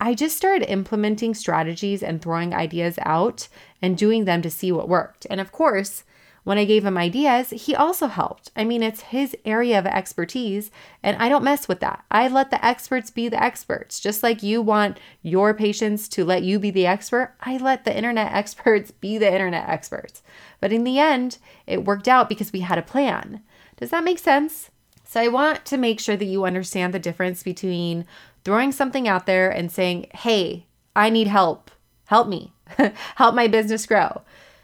I 0.00 0.14
just 0.14 0.36
started 0.36 0.70
implementing 0.70 1.34
strategies 1.34 2.02
and 2.02 2.20
throwing 2.20 2.54
ideas 2.54 2.98
out 3.02 3.48
and 3.80 3.96
doing 3.96 4.24
them 4.24 4.42
to 4.42 4.50
see 4.50 4.72
what 4.72 4.88
worked. 4.88 5.26
And 5.30 5.40
of 5.40 5.52
course, 5.52 6.04
when 6.44 6.58
I 6.58 6.64
gave 6.64 6.84
him 6.84 6.98
ideas, 6.98 7.50
he 7.50 7.74
also 7.74 8.08
helped. 8.08 8.50
I 8.56 8.64
mean, 8.64 8.82
it's 8.82 9.02
his 9.02 9.36
area 9.44 9.78
of 9.78 9.86
expertise, 9.86 10.70
and 11.02 11.16
I 11.18 11.28
don't 11.28 11.44
mess 11.44 11.68
with 11.68 11.80
that. 11.80 12.04
I 12.10 12.26
let 12.26 12.50
the 12.50 12.64
experts 12.64 13.10
be 13.10 13.28
the 13.28 13.42
experts. 13.42 14.00
Just 14.00 14.22
like 14.22 14.42
you 14.42 14.60
want 14.60 14.98
your 15.22 15.54
patients 15.54 16.08
to 16.08 16.24
let 16.24 16.42
you 16.42 16.58
be 16.58 16.70
the 16.70 16.86
expert, 16.86 17.34
I 17.40 17.58
let 17.58 17.84
the 17.84 17.96
internet 17.96 18.32
experts 18.32 18.90
be 18.90 19.18
the 19.18 19.32
internet 19.32 19.68
experts. 19.68 20.22
But 20.60 20.72
in 20.72 20.84
the 20.84 20.98
end, 20.98 21.38
it 21.66 21.84
worked 21.84 22.08
out 22.08 22.28
because 22.28 22.52
we 22.52 22.60
had 22.60 22.78
a 22.78 22.82
plan. 22.82 23.42
Does 23.76 23.90
that 23.90 24.04
make 24.04 24.18
sense? 24.18 24.70
So 25.04 25.20
I 25.20 25.28
want 25.28 25.64
to 25.66 25.76
make 25.76 26.00
sure 26.00 26.16
that 26.16 26.24
you 26.24 26.44
understand 26.44 26.92
the 26.92 26.98
difference 26.98 27.42
between 27.42 28.06
throwing 28.44 28.72
something 28.72 29.06
out 29.06 29.26
there 29.26 29.50
and 29.50 29.70
saying, 29.70 30.06
hey, 30.14 30.66
I 30.96 31.10
need 31.10 31.28
help. 31.28 31.70
Help 32.06 32.28
me. 32.28 32.52
help 33.16 33.34
my 33.34 33.46
business 33.46 33.86
grow. 33.86 34.22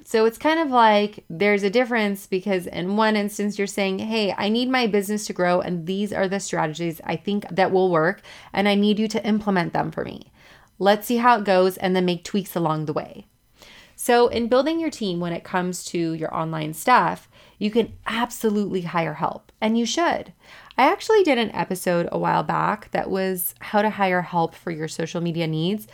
So 0.08 0.24
it's 0.24 0.38
kind 0.38 0.58
of 0.58 0.70
like 0.70 1.26
there's 1.28 1.62
a 1.62 1.68
difference 1.68 2.26
because 2.26 2.66
in 2.66 2.96
one 2.96 3.14
instance 3.14 3.58
you're 3.58 3.66
saying, 3.66 3.98
"Hey, 3.98 4.34
I 4.38 4.48
need 4.48 4.70
my 4.70 4.86
business 4.86 5.26
to 5.26 5.34
grow 5.34 5.60
and 5.60 5.84
these 5.84 6.14
are 6.14 6.26
the 6.26 6.40
strategies 6.40 7.02
I 7.04 7.16
think 7.16 7.44
that 7.50 7.72
will 7.72 7.90
work 7.90 8.22
and 8.54 8.66
I 8.66 8.74
need 8.74 8.98
you 8.98 9.06
to 9.06 9.22
implement 9.22 9.74
them 9.74 9.90
for 9.90 10.06
me." 10.06 10.32
Let's 10.78 11.06
see 11.06 11.18
how 11.18 11.36
it 11.36 11.44
goes 11.44 11.76
and 11.76 11.94
then 11.94 12.06
make 12.06 12.24
tweaks 12.24 12.56
along 12.56 12.86
the 12.86 12.94
way. 12.94 13.26
So, 13.96 14.28
in 14.28 14.48
building 14.48 14.80
your 14.80 14.88
team 14.88 15.20
when 15.20 15.34
it 15.34 15.44
comes 15.44 15.84
to 15.86 16.14
your 16.14 16.34
online 16.34 16.72
stuff, 16.72 17.28
you 17.58 17.70
can 17.70 17.92
absolutely 18.06 18.80
hire 18.80 19.14
help, 19.14 19.52
and 19.60 19.76
you 19.76 19.84
should. 19.84 20.32
I 20.78 20.90
actually 20.90 21.22
did 21.22 21.36
an 21.36 21.50
episode 21.50 22.08
a 22.10 22.18
while 22.18 22.44
back 22.44 22.90
that 22.92 23.10
was 23.10 23.54
how 23.60 23.82
to 23.82 23.90
hire 23.90 24.22
help 24.22 24.54
for 24.54 24.70
your 24.70 24.88
social 24.88 25.20
media 25.20 25.46
needs. 25.46 25.86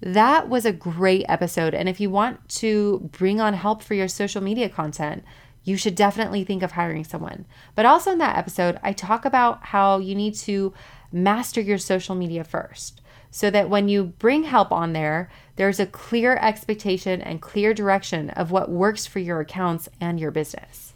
That 0.00 0.48
was 0.48 0.64
a 0.64 0.72
great 0.72 1.24
episode. 1.28 1.74
And 1.74 1.88
if 1.88 2.00
you 2.00 2.10
want 2.10 2.48
to 2.50 3.08
bring 3.12 3.40
on 3.40 3.54
help 3.54 3.82
for 3.82 3.94
your 3.94 4.08
social 4.08 4.42
media 4.42 4.68
content, 4.68 5.24
you 5.64 5.76
should 5.76 5.94
definitely 5.94 6.44
think 6.44 6.62
of 6.62 6.72
hiring 6.72 7.04
someone. 7.04 7.46
But 7.74 7.84
also 7.84 8.12
in 8.12 8.18
that 8.18 8.38
episode, 8.38 8.78
I 8.82 8.92
talk 8.92 9.24
about 9.24 9.66
how 9.66 9.98
you 9.98 10.14
need 10.14 10.34
to 10.36 10.72
master 11.12 11.60
your 11.60 11.78
social 11.78 12.14
media 12.14 12.44
first 12.44 13.00
so 13.30 13.50
that 13.50 13.68
when 13.68 13.88
you 13.88 14.04
bring 14.04 14.44
help 14.44 14.72
on 14.72 14.92
there, 14.92 15.30
there's 15.56 15.80
a 15.80 15.86
clear 15.86 16.36
expectation 16.36 17.20
and 17.20 17.42
clear 17.42 17.74
direction 17.74 18.30
of 18.30 18.50
what 18.50 18.70
works 18.70 19.06
for 19.06 19.18
your 19.18 19.40
accounts 19.40 19.88
and 20.00 20.18
your 20.18 20.30
business. 20.30 20.94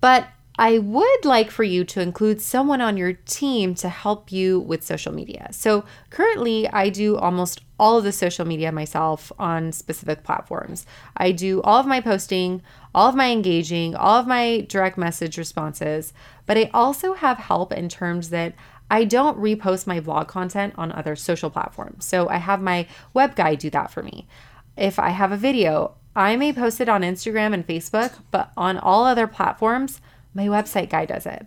But 0.00 0.28
I 0.58 0.78
would 0.78 1.24
like 1.24 1.50
for 1.50 1.64
you 1.64 1.84
to 1.84 2.00
include 2.00 2.40
someone 2.40 2.80
on 2.80 2.96
your 2.96 3.12
team 3.12 3.74
to 3.76 3.88
help 3.88 4.32
you 4.32 4.60
with 4.60 4.82
social 4.82 5.12
media. 5.12 5.48
So, 5.50 5.84
currently, 6.08 6.66
I 6.68 6.88
do 6.88 7.16
almost 7.16 7.60
all 7.78 7.98
of 7.98 8.04
the 8.04 8.12
social 8.12 8.46
media 8.46 8.72
myself 8.72 9.30
on 9.38 9.72
specific 9.72 10.24
platforms. 10.24 10.86
I 11.16 11.32
do 11.32 11.60
all 11.60 11.78
of 11.78 11.86
my 11.86 12.00
posting, 12.00 12.62
all 12.94 13.08
of 13.08 13.14
my 13.14 13.30
engaging, 13.30 13.94
all 13.94 14.18
of 14.18 14.26
my 14.26 14.60
direct 14.68 14.96
message 14.96 15.36
responses, 15.36 16.14
but 16.46 16.56
I 16.56 16.70
also 16.72 17.12
have 17.12 17.36
help 17.36 17.72
in 17.72 17.90
terms 17.90 18.30
that 18.30 18.54
I 18.90 19.04
don't 19.04 19.38
repost 19.38 19.86
my 19.86 20.00
blog 20.00 20.28
content 20.28 20.74
on 20.78 20.90
other 20.92 21.16
social 21.16 21.50
platforms. 21.50 22.06
So, 22.06 22.30
I 22.30 22.38
have 22.38 22.62
my 22.62 22.86
web 23.12 23.36
guy 23.36 23.56
do 23.56 23.68
that 23.70 23.90
for 23.90 24.02
me. 24.02 24.26
If 24.74 24.98
I 24.98 25.10
have 25.10 25.32
a 25.32 25.36
video, 25.36 25.96
I 26.14 26.36
may 26.36 26.50
post 26.54 26.80
it 26.80 26.88
on 26.88 27.02
Instagram 27.02 27.52
and 27.52 27.66
Facebook, 27.66 28.14
but 28.30 28.52
on 28.56 28.78
all 28.78 29.04
other 29.04 29.26
platforms, 29.26 30.00
my 30.36 30.46
website 30.46 30.90
guy 30.90 31.06
does 31.06 31.26
it. 31.26 31.46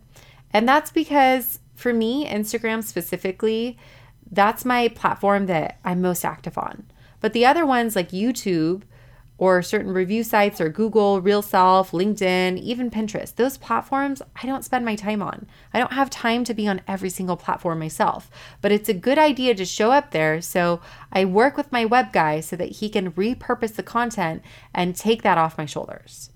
And 0.51 0.67
that's 0.67 0.91
because 0.91 1.59
for 1.75 1.93
me, 1.93 2.27
Instagram 2.27 2.83
specifically, 2.83 3.77
that's 4.31 4.65
my 4.65 4.87
platform 4.89 5.45
that 5.45 5.79
I'm 5.85 6.01
most 6.01 6.25
active 6.25 6.57
on. 6.57 6.85
But 7.21 7.33
the 7.33 7.45
other 7.45 7.65
ones 7.65 7.95
like 7.95 8.09
YouTube 8.09 8.81
or 9.37 9.61
certain 9.61 9.93
review 9.93 10.23
sites 10.23 10.59
or 10.59 10.69
Google, 10.69 11.21
Real 11.21 11.41
Self, 11.41 11.91
LinkedIn, 11.91 12.57
even 12.57 12.89
Pinterest, 12.91 13.33
those 13.35 13.57
platforms 13.57 14.21
I 14.41 14.47
don't 14.47 14.65
spend 14.65 14.83
my 14.83 14.95
time 14.95 15.21
on. 15.21 15.47
I 15.73 15.79
don't 15.79 15.93
have 15.93 16.09
time 16.09 16.43
to 16.45 16.53
be 16.53 16.67
on 16.67 16.81
every 16.87 17.09
single 17.09 17.37
platform 17.37 17.79
myself, 17.79 18.29
but 18.61 18.71
it's 18.71 18.89
a 18.89 18.93
good 18.93 19.17
idea 19.17 19.53
to 19.55 19.65
show 19.65 19.91
up 19.91 20.11
there. 20.11 20.41
So 20.41 20.81
I 21.13 21.25
work 21.25 21.55
with 21.55 21.71
my 21.71 21.85
web 21.85 22.11
guy 22.11 22.39
so 22.39 22.55
that 22.55 22.77
he 22.77 22.89
can 22.89 23.13
repurpose 23.13 23.75
the 23.75 23.83
content 23.83 24.41
and 24.73 24.95
take 24.95 25.21
that 25.21 25.37
off 25.37 25.57
my 25.57 25.65
shoulders. 25.65 26.31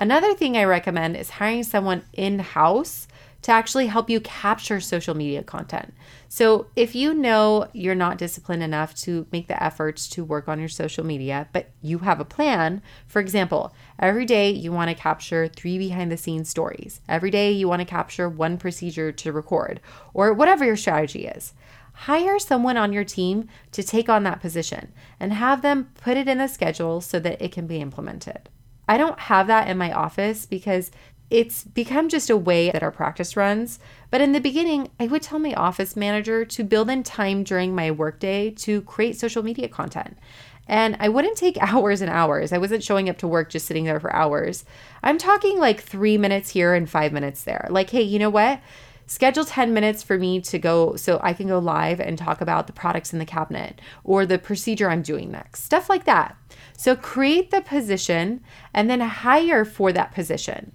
Another 0.00 0.32
thing 0.32 0.56
I 0.56 0.64
recommend 0.64 1.14
is 1.14 1.28
hiring 1.28 1.62
someone 1.62 2.04
in 2.14 2.38
house 2.38 3.06
to 3.42 3.52
actually 3.52 3.86
help 3.88 4.08
you 4.08 4.18
capture 4.20 4.80
social 4.80 5.14
media 5.14 5.42
content. 5.42 5.92
So, 6.26 6.68
if 6.74 6.94
you 6.94 7.12
know 7.12 7.68
you're 7.74 7.94
not 7.94 8.16
disciplined 8.16 8.62
enough 8.62 8.94
to 9.02 9.26
make 9.30 9.46
the 9.46 9.62
efforts 9.62 10.08
to 10.10 10.24
work 10.24 10.48
on 10.48 10.58
your 10.58 10.70
social 10.70 11.04
media, 11.04 11.48
but 11.52 11.68
you 11.82 11.98
have 11.98 12.18
a 12.18 12.24
plan, 12.24 12.80
for 13.08 13.20
example, 13.20 13.74
every 13.98 14.24
day 14.24 14.50
you 14.50 14.72
want 14.72 14.88
to 14.88 14.94
capture 14.94 15.48
three 15.48 15.76
behind 15.76 16.10
the 16.10 16.16
scenes 16.16 16.48
stories, 16.48 17.02
every 17.06 17.30
day 17.30 17.52
you 17.52 17.68
want 17.68 17.80
to 17.80 17.86
capture 17.86 18.26
one 18.26 18.56
procedure 18.56 19.12
to 19.12 19.32
record, 19.32 19.82
or 20.14 20.32
whatever 20.32 20.64
your 20.64 20.76
strategy 20.78 21.26
is. 21.26 21.52
Hire 21.92 22.38
someone 22.38 22.78
on 22.78 22.94
your 22.94 23.04
team 23.04 23.48
to 23.72 23.82
take 23.82 24.08
on 24.08 24.22
that 24.22 24.40
position 24.40 24.94
and 25.18 25.34
have 25.34 25.60
them 25.60 25.90
put 26.00 26.16
it 26.16 26.26
in 26.26 26.38
the 26.38 26.46
schedule 26.46 27.02
so 27.02 27.20
that 27.20 27.42
it 27.42 27.52
can 27.52 27.66
be 27.66 27.82
implemented. 27.82 28.48
I 28.90 28.96
don't 28.96 29.20
have 29.20 29.46
that 29.46 29.68
in 29.68 29.78
my 29.78 29.92
office 29.92 30.46
because 30.46 30.90
it's 31.30 31.62
become 31.62 32.08
just 32.08 32.28
a 32.28 32.36
way 32.36 32.72
that 32.72 32.82
our 32.82 32.90
practice 32.90 33.36
runs. 33.36 33.78
But 34.10 34.20
in 34.20 34.32
the 34.32 34.40
beginning, 34.40 34.90
I 34.98 35.06
would 35.06 35.22
tell 35.22 35.38
my 35.38 35.54
office 35.54 35.94
manager 35.94 36.44
to 36.46 36.64
build 36.64 36.90
in 36.90 37.04
time 37.04 37.44
during 37.44 37.72
my 37.72 37.92
workday 37.92 38.50
to 38.50 38.82
create 38.82 39.16
social 39.16 39.44
media 39.44 39.68
content. 39.68 40.18
And 40.66 40.96
I 40.98 41.08
wouldn't 41.08 41.38
take 41.38 41.56
hours 41.60 42.00
and 42.00 42.10
hours. 42.10 42.52
I 42.52 42.58
wasn't 42.58 42.82
showing 42.82 43.08
up 43.08 43.18
to 43.18 43.28
work 43.28 43.50
just 43.50 43.66
sitting 43.66 43.84
there 43.84 44.00
for 44.00 44.12
hours. 44.12 44.64
I'm 45.04 45.18
talking 45.18 45.56
like 45.60 45.80
three 45.80 46.18
minutes 46.18 46.50
here 46.50 46.74
and 46.74 46.90
five 46.90 47.12
minutes 47.12 47.44
there. 47.44 47.68
Like, 47.70 47.90
hey, 47.90 48.02
you 48.02 48.18
know 48.18 48.28
what? 48.28 48.60
Schedule 49.10 49.44
10 49.44 49.74
minutes 49.74 50.04
for 50.04 50.16
me 50.16 50.40
to 50.40 50.56
go 50.56 50.94
so 50.94 51.18
I 51.20 51.32
can 51.32 51.48
go 51.48 51.58
live 51.58 51.98
and 51.98 52.16
talk 52.16 52.40
about 52.40 52.68
the 52.68 52.72
products 52.72 53.12
in 53.12 53.18
the 53.18 53.26
cabinet 53.26 53.80
or 54.04 54.24
the 54.24 54.38
procedure 54.38 54.88
I'm 54.88 55.02
doing 55.02 55.32
next, 55.32 55.64
stuff 55.64 55.90
like 55.90 56.04
that. 56.04 56.36
So 56.78 56.94
create 56.94 57.50
the 57.50 57.60
position 57.60 58.40
and 58.72 58.88
then 58.88 59.00
hire 59.00 59.64
for 59.64 59.92
that 59.92 60.14
position. 60.14 60.70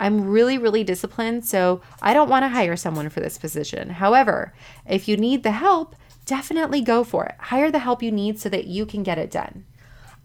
I'm 0.00 0.30
really, 0.30 0.56
really 0.56 0.82
disciplined, 0.82 1.44
so 1.44 1.82
I 2.00 2.14
don't 2.14 2.30
want 2.30 2.44
to 2.44 2.48
hire 2.48 2.74
someone 2.74 3.10
for 3.10 3.20
this 3.20 3.36
position. 3.36 3.90
However, 3.90 4.54
if 4.88 5.06
you 5.06 5.18
need 5.18 5.42
the 5.42 5.52
help, 5.52 5.94
definitely 6.24 6.80
go 6.80 7.04
for 7.04 7.26
it. 7.26 7.34
Hire 7.38 7.70
the 7.70 7.80
help 7.80 8.02
you 8.02 8.10
need 8.10 8.40
so 8.40 8.48
that 8.48 8.66
you 8.66 8.86
can 8.86 9.02
get 9.02 9.18
it 9.18 9.30
done. 9.30 9.66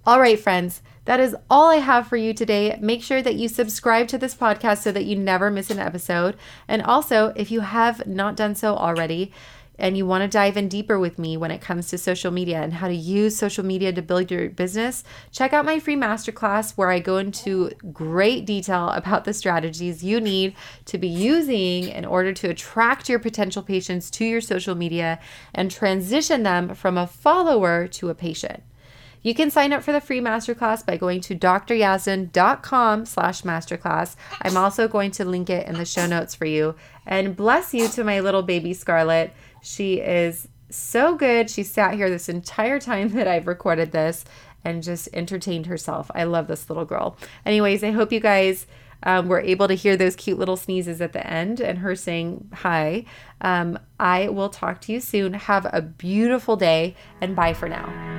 All 0.05 0.21
right, 0.21 0.39
friends, 0.39 0.81
that 1.05 1.19
is 1.19 1.35
all 1.49 1.69
I 1.69 1.77
have 1.77 2.07
for 2.07 2.17
you 2.17 2.33
today. 2.33 2.77
Make 2.81 3.01
sure 3.01 3.21
that 3.21 3.35
you 3.35 3.47
subscribe 3.47 4.07
to 4.09 4.17
this 4.17 4.35
podcast 4.35 4.79
so 4.79 4.91
that 4.91 5.05
you 5.05 5.15
never 5.15 5.49
miss 5.49 5.69
an 5.69 5.79
episode. 5.79 6.35
And 6.67 6.81
also, 6.81 7.33
if 7.35 7.51
you 7.51 7.61
have 7.61 8.05
not 8.05 8.35
done 8.35 8.55
so 8.55 8.75
already, 8.75 9.31
and 9.79 9.97
you 9.97 10.05
want 10.05 10.21
to 10.21 10.27
dive 10.27 10.57
in 10.57 10.67
deeper 10.67 10.99
with 10.99 11.17
me 11.17 11.37
when 11.37 11.51
it 11.51 11.61
comes 11.61 11.87
to 11.87 11.97
social 11.97 12.31
media 12.31 12.61
and 12.61 12.73
how 12.73 12.87
to 12.87 12.93
use 12.93 13.35
social 13.35 13.65
media 13.65 13.93
to 13.93 14.01
build 14.01 14.29
your 14.29 14.49
business, 14.49 15.03
check 15.31 15.53
out 15.53 15.65
my 15.65 15.79
free 15.79 15.95
masterclass 15.95 16.73
where 16.73 16.91
I 16.91 16.99
go 16.99 17.17
into 17.17 17.71
great 17.93 18.45
detail 18.45 18.89
about 18.89 19.23
the 19.23 19.33
strategies 19.33 20.03
you 20.03 20.19
need 20.19 20.53
to 20.85 20.97
be 20.97 21.07
using 21.07 21.87
in 21.87 22.05
order 22.05 22.33
to 22.33 22.49
attract 22.49 23.09
your 23.09 23.19
potential 23.19 23.63
patients 23.63 24.11
to 24.11 24.25
your 24.25 24.41
social 24.41 24.75
media 24.75 25.19
and 25.55 25.71
transition 25.71 26.43
them 26.43 26.75
from 26.75 26.97
a 26.97 27.07
follower 27.07 27.87
to 27.87 28.09
a 28.09 28.15
patient. 28.15 28.61
You 29.21 29.33
can 29.33 29.51
sign 29.51 29.73
up 29.73 29.83
for 29.83 29.91
the 29.91 30.01
free 30.01 30.21
masterclass 30.21 30.85
by 30.85 30.97
going 30.97 31.21
to 31.21 31.35
dryazdan.com 31.35 33.05
slash 33.05 33.41
masterclass. 33.41 34.15
I'm 34.41 34.57
also 34.57 34.87
going 34.87 35.11
to 35.11 35.25
link 35.25 35.49
it 35.49 35.67
in 35.67 35.75
the 35.75 35.85
show 35.85 36.05
notes 36.07 36.35
for 36.35 36.45
you. 36.45 36.75
And 37.05 37.35
bless 37.35 37.73
you 37.73 37.87
to 37.89 38.03
my 38.03 38.19
little 38.19 38.43
baby 38.43 38.73
Scarlett. 38.73 39.33
She 39.61 39.95
is 39.95 40.47
so 40.69 41.15
good. 41.15 41.49
She 41.49 41.63
sat 41.63 41.95
here 41.95 42.09
this 42.09 42.29
entire 42.29 42.79
time 42.79 43.09
that 43.13 43.27
I've 43.27 43.47
recorded 43.47 43.91
this 43.91 44.25
and 44.63 44.83
just 44.83 45.09
entertained 45.13 45.67
herself. 45.67 46.11
I 46.13 46.25
love 46.25 46.47
this 46.47 46.69
little 46.69 46.85
girl. 46.85 47.17
Anyways, 47.45 47.83
I 47.83 47.91
hope 47.91 48.11
you 48.11 48.19
guys 48.19 48.67
um, 49.03 49.29
were 49.29 49.39
able 49.39 49.67
to 49.67 49.73
hear 49.73 49.95
those 49.95 50.15
cute 50.15 50.37
little 50.37 50.57
sneezes 50.57 50.99
at 50.99 51.13
the 51.13 51.25
end 51.25 51.61
and 51.61 51.79
her 51.79 51.95
saying 51.95 52.49
hi. 52.53 53.05
Um, 53.41 53.79
I 53.99 54.27
will 54.27 54.49
talk 54.49 54.81
to 54.81 54.91
you 54.91 54.99
soon. 54.99 55.33
Have 55.33 55.65
a 55.71 55.81
beautiful 55.81 56.57
day 56.57 56.95
and 57.21 57.35
bye 57.35 57.53
for 57.53 57.69
now. 57.69 58.18